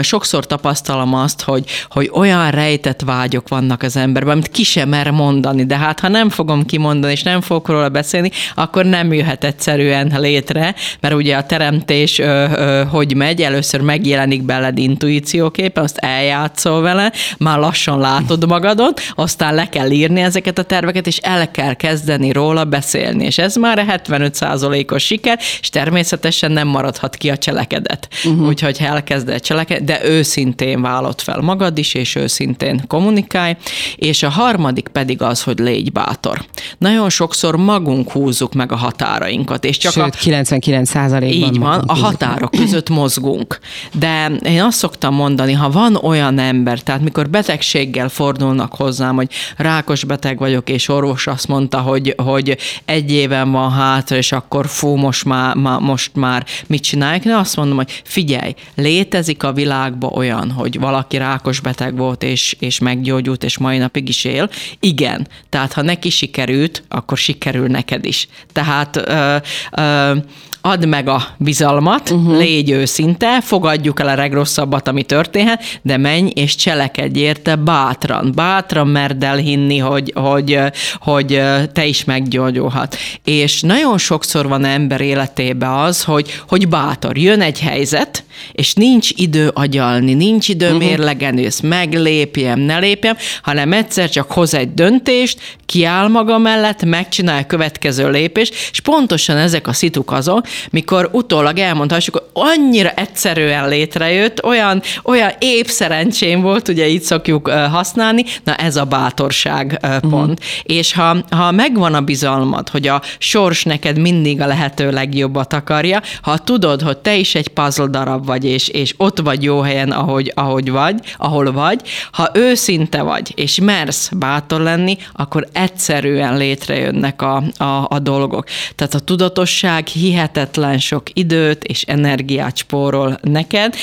Sokszor 0.02 0.46
tapasztalom 0.46 1.14
azt, 1.14 1.42
hogy, 1.42 1.64
hogy 1.90 2.10
olyan 2.12 2.50
rejtett 2.50 3.02
vágyok 3.02 3.48
vannak 3.48 3.67
az 3.76 3.96
emberben, 3.96 4.32
amit 4.32 4.48
ki 4.48 4.62
sem 4.62 4.88
mer 4.88 5.10
mondani, 5.10 5.64
de 5.64 5.76
hát 5.76 6.00
ha 6.00 6.08
nem 6.08 6.28
fogom 6.28 6.66
kimondani, 6.66 7.12
és 7.12 7.22
nem 7.22 7.40
fogok 7.40 7.68
róla 7.68 7.88
beszélni, 7.88 8.30
akkor 8.54 8.84
nem 8.84 9.12
jöhet 9.12 9.44
egyszerűen 9.44 10.12
létre, 10.16 10.74
mert 11.00 11.14
ugye 11.14 11.36
a 11.36 11.42
teremtés 11.42 12.18
ö, 12.18 12.24
ö, 12.24 12.82
hogy 12.90 13.14
megy, 13.14 13.42
először 13.42 13.80
megjelenik 13.80 14.42
beled 14.42 14.78
intuícióképpen, 14.78 15.84
azt 15.84 15.98
eljátszol 15.98 16.80
vele, 16.80 17.12
már 17.38 17.58
lassan 17.58 17.98
látod 17.98 18.46
magadot, 18.46 19.00
aztán 19.14 19.54
le 19.54 19.68
kell 19.68 19.90
írni 19.90 20.20
ezeket 20.20 20.58
a 20.58 20.62
terveket, 20.62 21.06
és 21.06 21.16
el 21.16 21.50
kell 21.50 21.74
kezdeni 21.74 22.32
róla 22.32 22.64
beszélni, 22.64 23.24
és 23.24 23.38
ez 23.38 23.56
már 23.56 23.78
a 23.78 23.84
75%-os 23.84 25.04
siker, 25.04 25.38
és 25.60 25.68
természetesen 25.68 26.52
nem 26.52 26.68
maradhat 26.68 27.16
ki 27.16 27.30
a 27.30 27.36
cselekedet. 27.36 28.08
Uh-huh. 28.24 28.46
Úgyhogy 28.46 28.78
elkezded 28.80 29.40
cselekedni, 29.40 29.84
de 29.84 30.04
őszintén 30.04 30.82
vállott 30.82 31.20
fel 31.20 31.40
magad 31.40 31.78
is, 31.78 31.94
és 31.94 32.14
őszintén 32.14 32.80
kommunikálj, 32.86 33.56
és 33.96 34.22
a 34.22 34.28
harmadik 34.28 34.88
pedig 34.88 35.22
az, 35.22 35.42
hogy 35.42 35.58
légy 35.58 35.92
bátor. 35.92 36.44
Nagyon 36.78 37.10
sokszor 37.10 37.56
magunk 37.56 38.10
húzzuk 38.10 38.54
meg 38.54 38.72
a 38.72 38.76
határainkat, 38.76 39.64
és 39.64 39.76
csak 39.76 39.92
Sőt, 39.92 40.14
a... 40.14 40.18
99 40.18 40.88
százalékban. 40.88 41.48
Így 41.48 41.58
van, 41.58 41.80
a 41.86 41.94
határok 41.94 42.50
között 42.50 42.88
mozgunk. 42.88 43.58
De 43.92 44.26
én 44.26 44.62
azt 44.62 44.78
szoktam 44.78 45.14
mondani, 45.14 45.52
ha 45.52 45.70
van 45.70 45.96
olyan 45.96 46.38
ember, 46.38 46.80
tehát 46.80 47.00
mikor 47.00 47.30
betegséggel 47.30 48.08
fordulnak 48.08 48.74
hozzám, 48.74 49.14
hogy 49.14 49.30
rákos 49.56 50.04
beteg 50.04 50.38
vagyok, 50.38 50.68
és 50.70 50.88
orvos 50.88 51.26
azt 51.26 51.48
mondta, 51.48 51.80
hogy, 51.80 52.14
hogy 52.16 52.56
egy 52.84 53.12
éven 53.12 53.50
van 53.50 53.72
hátra, 53.72 54.16
és 54.16 54.32
akkor 54.32 54.66
fú, 54.66 54.94
most 54.94 55.24
már, 55.24 55.54
már, 55.54 55.80
most 55.80 56.10
már 56.14 56.46
mit 56.66 56.82
csinálják? 56.82 57.24
De 57.24 57.36
azt 57.36 57.56
mondom, 57.56 57.76
hogy 57.76 58.02
figyelj, 58.04 58.54
létezik 58.74 59.42
a 59.42 59.52
világban 59.52 60.12
olyan, 60.14 60.50
hogy 60.50 60.78
valaki 60.78 61.16
rákos 61.16 61.60
beteg 61.60 61.96
volt, 61.96 62.22
és, 62.22 62.56
és 62.58 62.78
meggyógyult, 62.78 63.44
és 63.48 63.58
mai 63.58 63.78
napig 63.78 64.08
is 64.08 64.24
él. 64.24 64.50
Igen, 64.80 65.28
tehát 65.48 65.72
ha 65.72 65.82
neki 65.82 66.10
sikerült, 66.10 66.82
akkor 66.88 67.18
sikerül 67.18 67.66
neked 67.66 68.04
is. 68.04 68.28
Tehát 68.52 68.96
ö, 68.96 69.36
ö, 69.76 70.16
add 70.60 70.86
meg 70.86 71.08
a 71.08 71.26
bizalmat, 71.36 72.10
uh-huh. 72.10 72.38
légy 72.38 72.70
őszinte, 72.70 73.40
fogadjuk 73.40 74.00
el 74.00 74.08
a 74.08 74.14
legrosszabbat, 74.14 74.88
ami 74.88 75.02
történhet, 75.02 75.62
de 75.82 75.96
menj 75.96 76.30
és 76.34 76.54
cselekedj 76.54 77.18
érte 77.18 77.56
bátran. 77.56 78.32
Bátran 78.34 78.86
merd 78.86 79.22
el 79.22 79.36
hinni, 79.36 79.78
hogy, 79.78 80.12
hogy, 80.14 80.60
hogy 81.00 81.42
te 81.72 81.84
is 81.86 82.04
meggyógyulhat. 82.04 82.96
És 83.24 83.60
nagyon 83.60 83.98
sokszor 83.98 84.48
van 84.48 84.64
ember 84.64 85.00
életében 85.00 85.70
az, 85.70 86.04
hogy, 86.04 86.42
hogy 86.48 86.68
bátor. 86.68 87.18
Jön 87.18 87.40
egy 87.40 87.60
helyzet, 87.60 88.24
és 88.52 88.74
nincs 88.74 89.10
idő 89.14 89.50
agyalni, 89.54 90.14
nincs 90.14 90.48
idő 90.48 90.66
uh-huh. 90.66 90.80
mérlegelni, 90.80 91.44
ezt 91.44 91.62
meglépjem, 91.62 92.60
ne 92.60 92.78
lépjem, 92.78 93.16
hanem 93.42 93.72
egyszer 93.72 94.10
csak 94.10 94.32
hoz 94.32 94.54
egy 94.54 94.74
döntést, 94.74 95.56
kiáll 95.66 96.08
maga 96.08 96.38
mellett, 96.38 96.84
megcsinálja 96.84 97.42
a 97.42 97.46
következő 97.46 98.10
lépést, 98.10 98.54
és 98.70 98.80
pontosan 98.80 99.36
ezek 99.36 99.66
a 99.66 99.72
szituk 99.72 100.10
azok, 100.12 100.46
mikor 100.70 101.08
utólag 101.12 101.58
elmondhassuk, 101.58 102.14
hogy 102.14 102.24
annyira 102.32 102.90
egyszerűen 102.90 103.68
létrejött, 103.68 104.44
olyan, 104.44 104.82
olyan 105.04 105.30
épp 105.38 105.66
szerencsém 105.66 106.40
volt, 106.40 106.68
ugye 106.68 106.88
így 106.88 107.02
szokjuk 107.02 107.50
használni, 107.50 108.24
na 108.44 108.54
ez 108.54 108.76
a 108.76 108.84
bátorság 108.84 109.80
pont. 110.00 110.12
Uh-huh. 110.12 110.36
És 110.62 110.92
ha, 110.92 111.16
ha 111.30 111.50
megvan 111.50 111.94
a 111.94 112.00
bizalmad, 112.00 112.68
hogy 112.68 112.88
a 112.88 113.02
sors 113.18 113.64
neked 113.64 113.98
mindig 113.98 114.40
a 114.40 114.46
lehető 114.46 114.90
legjobbat 114.90 115.52
akarja, 115.52 116.02
ha 116.22 116.38
tudod, 116.38 116.82
hogy 116.82 116.98
te 116.98 117.16
is 117.16 117.34
egy 117.34 117.48
puzzle 117.48 117.86
darab 117.86 118.26
vagy, 118.26 118.44
és, 118.44 118.68
és 118.68 118.94
ott 118.96 119.20
vagy 119.20 119.42
jó 119.42 119.60
helyen, 119.60 119.90
ahogy, 119.90 120.32
ahogy 120.34 120.70
vagy, 120.70 120.94
ahol 121.16 121.52
vagy, 121.52 121.80
ha 122.12 122.30
őszinte 122.34 123.02
vagy, 123.02 123.32
és 123.34 123.60
mersz 123.60 124.10
bátor 124.16 124.60
lenni, 124.60 124.96
akkor 125.12 125.48
egyszerűen 125.52 126.36
létrejönnek 126.36 127.22
a, 127.22 127.42
a, 127.56 127.86
a 127.88 127.98
dolgok. 127.98 128.44
Tehát 128.74 128.94
a 128.94 128.98
tudatosság 128.98 129.86
hihetetlen 129.86 130.37
sok 130.78 131.02
időt 131.12 131.64
és 131.64 131.82
energiát 131.82 132.56
spórol 132.56 133.18
neked, 133.22 133.74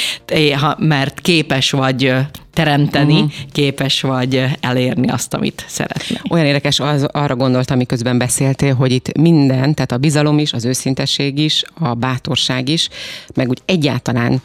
mert 0.78 1.20
képes 1.20 1.72
vagy 1.72 2.14
teremteni, 2.54 3.14
uh-huh. 3.14 3.32
képes 3.52 4.02
vagy 4.02 4.46
elérni 4.60 5.08
azt, 5.08 5.34
amit 5.34 5.66
szeretnél. 5.68 6.20
Olyan 6.30 6.46
érdekes, 6.46 6.80
az, 6.80 7.04
arra 7.12 7.36
gondoltam, 7.36 7.78
miközben 7.78 8.18
beszéltél, 8.18 8.74
hogy 8.74 8.92
itt 8.92 9.18
minden, 9.18 9.74
tehát 9.74 9.92
a 9.92 9.98
bizalom 9.98 10.40
is, 10.40 10.54
az 10.54 10.66
őszintesség 10.66 11.40
is, 11.40 11.64
a 11.74 11.94
bátorság 11.94 12.70
is, 12.70 12.90
meg 13.36 13.50
úgy 13.50 13.62
egyáltalán 13.66 14.42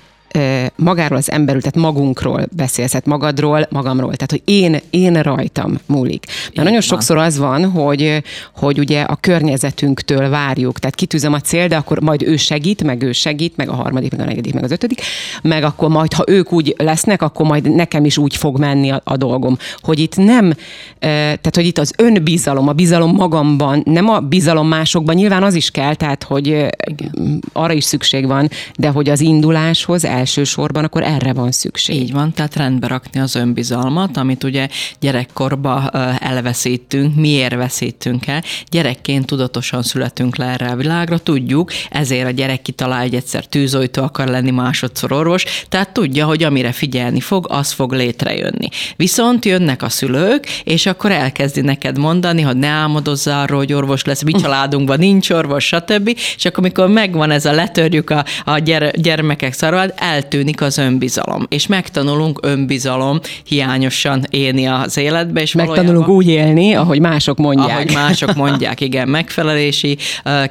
magáról 0.77 1.19
az 1.19 1.31
emberről, 1.31 1.61
tehát 1.63 1.77
magunkról 1.77 2.47
beszélsz, 2.57 2.91
tehát 2.91 3.07
magadról, 3.07 3.67
magamról, 3.71 4.15
tehát 4.15 4.31
hogy 4.31 4.43
én, 4.45 4.81
én 4.91 5.23
rajtam 5.23 5.79
múlik. 5.87 6.27
Mert 6.27 6.55
nagyon 6.55 6.73
van. 6.73 6.81
sokszor 6.81 7.17
az 7.17 7.39
van, 7.39 7.71
hogy, 7.71 8.23
hogy 8.57 8.79
ugye 8.79 9.03
a 9.03 9.17
környezetünktől 9.21 10.29
várjuk, 10.29 10.79
tehát 10.79 10.95
kitűzöm 10.95 11.33
a 11.33 11.41
cél, 11.41 11.69
de 11.69 11.77
akkor 11.77 12.01
majd 12.01 12.23
ő 12.23 12.37
segít, 12.37 12.83
meg 12.83 13.03
ő 13.03 13.13
segít, 13.13 13.57
meg 13.57 13.69
a 13.69 13.75
harmadik, 13.75 14.11
meg 14.11 14.21
a 14.21 14.25
negyedik, 14.25 14.55
meg 14.55 14.65
az 14.65 14.71
ötödik, 14.71 15.01
meg 15.43 15.65
akkor 15.65 15.89
majd, 15.89 16.13
ha 16.13 16.25
ők 16.27 16.53
úgy 16.53 16.75
lesznek, 16.79 17.23
akkor 17.23 17.47
majd 17.47 17.75
nekem 17.75 18.05
is 18.05 18.19
úgy 18.19 18.37
fog 18.37 18.59
menni 18.59 18.91
a, 18.91 19.01
a 19.05 19.17
dolgom. 19.17 19.57
Hogy 19.77 19.99
itt 19.99 20.17
nem, 20.17 20.53
tehát 20.99 21.57
hogy 21.57 21.67
itt 21.67 21.79
az 21.79 21.93
önbizalom, 21.97 22.69
a 22.69 22.73
bizalom 22.73 23.15
magamban, 23.15 23.83
nem 23.85 24.09
a 24.09 24.21
bizalom 24.21 24.69
másokban, 24.69 25.15
nyilván 25.15 25.43
az 25.43 25.55
is 25.55 25.71
kell, 25.71 25.95
tehát 25.95 26.23
hogy 26.23 26.47
Igen. 26.47 27.41
arra 27.53 27.73
is 27.73 27.85
szükség 27.85 28.27
van, 28.27 28.49
de 28.77 28.89
hogy 28.89 29.09
az 29.09 29.21
induláshoz 29.21 30.05
el 30.05 30.20
elsősorban, 30.21 30.85
akkor 30.85 31.03
erre 31.03 31.33
van 31.33 31.53
szükség. 31.53 31.97
Így 31.97 32.13
van, 32.13 32.33
tehát 32.33 32.57
rendbe 32.57 32.87
rakni 32.87 33.21
az 33.21 33.35
önbizalmat, 33.35 34.17
amit 34.17 34.45
ugye 34.45 34.69
gyerekkorba 35.01 35.89
elveszítünk, 36.19 37.15
miért 37.15 37.55
veszítünk 37.55 38.27
el. 38.27 38.43
Gyerekként 38.71 39.27
tudatosan 39.27 39.83
születünk 39.83 40.37
le 40.37 40.45
erre 40.45 40.69
a 40.71 40.77
világra, 40.77 41.19
tudjuk, 41.19 41.73
ezért 41.91 42.27
a 42.27 42.31
gyerek 42.31 42.63
kitalál, 42.63 43.01
hogy 43.01 43.15
egyszer 43.15 43.45
tűzoltó 43.45 44.03
akar 44.03 44.29
lenni, 44.29 44.51
másodszor 44.51 45.13
orvos, 45.13 45.45
tehát 45.69 45.93
tudja, 45.93 46.27
hogy 46.27 46.43
amire 46.43 46.73
figyelni 46.73 47.21
fog, 47.21 47.47
az 47.49 47.73
fog 47.73 47.93
létrejönni. 47.93 48.69
Viszont 48.97 49.45
jönnek 49.45 49.83
a 49.83 49.89
szülők, 49.89 50.47
és 50.65 50.87
akkor 50.87 51.11
elkezdi 51.11 51.61
neked 51.61 51.99
mondani, 51.99 52.43
hogy 52.43 52.57
ne 52.57 52.69
álmodozzál 52.69 53.43
arról, 53.43 53.59
hogy 53.59 53.73
orvos 53.73 54.05
lesz, 54.05 54.23
mi 54.23 54.33
családunkban 54.33 54.99
nincs 54.99 55.31
orvos, 55.31 55.65
stb. 55.67 56.09
És 56.37 56.45
akkor, 56.45 56.59
amikor 56.65 56.89
megvan 56.89 57.31
ez 57.31 57.45
a 57.45 57.53
letörjük 57.53 58.11
a, 58.11 58.25
a 58.45 58.59
gyere, 58.59 58.91
gyermekek 58.91 59.53
szarvad, 59.53 59.95
eltűnik 60.11 60.61
az 60.61 60.79
önbizalom, 60.79 61.47
és 61.49 61.67
megtanulunk 61.67 62.39
önbizalom 62.43 63.21
hiányosan 63.45 64.25
élni 64.31 64.67
az 64.67 64.97
életbe. 64.97 65.41
És 65.41 65.53
megtanulunk 65.55 66.09
úgy 66.09 66.29
élni, 66.29 66.75
ahogy 66.75 67.01
mások 67.01 67.39
mondják. 67.39 67.71
Ahogy 67.71 67.93
mások 67.93 68.35
mondják, 68.35 68.81
igen, 68.81 69.09
megfelelési 69.09 69.99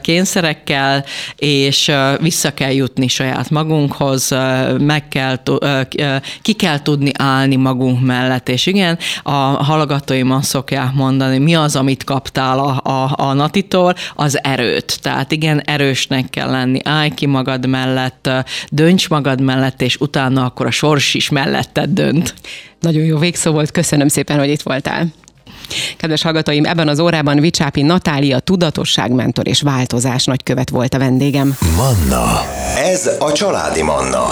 kényszerekkel, 0.01 1.05
és 1.35 1.91
vissza 2.19 2.53
kell 2.53 2.71
jutni 2.71 3.07
saját 3.07 3.49
magunkhoz, 3.49 4.29
meg 4.79 5.07
kell, 5.07 5.37
ki 6.41 6.53
kell 6.53 6.81
tudni 6.81 7.11
állni 7.17 7.55
magunk 7.55 8.05
mellett, 8.05 8.49
és 8.49 8.65
igen, 8.65 8.97
a 9.23 9.31
hallgatóim 9.39 10.31
azt 10.31 10.49
szokják 10.49 10.93
mondani, 10.93 11.37
mi 11.37 11.55
az, 11.55 11.75
amit 11.75 12.03
kaptál 12.03 12.59
a, 12.59 12.81
a, 12.83 13.13
a 13.15 13.33
natitól, 13.33 13.93
az 14.15 14.43
erőt. 14.43 14.99
Tehát 15.01 15.31
igen, 15.31 15.61
erősnek 15.61 16.29
kell 16.29 16.49
lenni, 16.49 16.79
állj 16.83 17.09
ki 17.09 17.25
magad 17.25 17.67
mellett, 17.67 18.29
dönts 18.69 19.09
magad 19.09 19.41
mellett, 19.49 19.81
és 19.81 19.95
utána 19.95 20.45
akkor 20.45 20.65
a 20.65 20.71
sors 20.71 21.13
is 21.13 21.29
melletted 21.29 21.89
dönt. 21.89 22.33
Nagyon 22.79 23.03
jó 23.03 23.17
végszó 23.17 23.51
volt, 23.51 23.71
köszönöm 23.71 24.07
szépen, 24.07 24.37
hogy 24.37 24.49
itt 24.49 24.61
voltál. 24.61 25.07
Kedves 25.97 26.21
hallgatóim, 26.21 26.65
ebben 26.65 26.87
az 26.87 26.99
órában 26.99 27.39
Vicsápi 27.39 27.81
Natália 27.81 28.39
tudatosságmentor 28.39 29.47
és 29.47 29.61
változás 29.61 30.25
nagykövet 30.25 30.69
volt 30.69 30.93
a 30.93 30.97
vendégem. 30.97 31.57
Manna. 31.75 32.41
Ez 32.77 33.09
a 33.19 33.31
családi 33.31 33.81
Manna. 33.81 34.27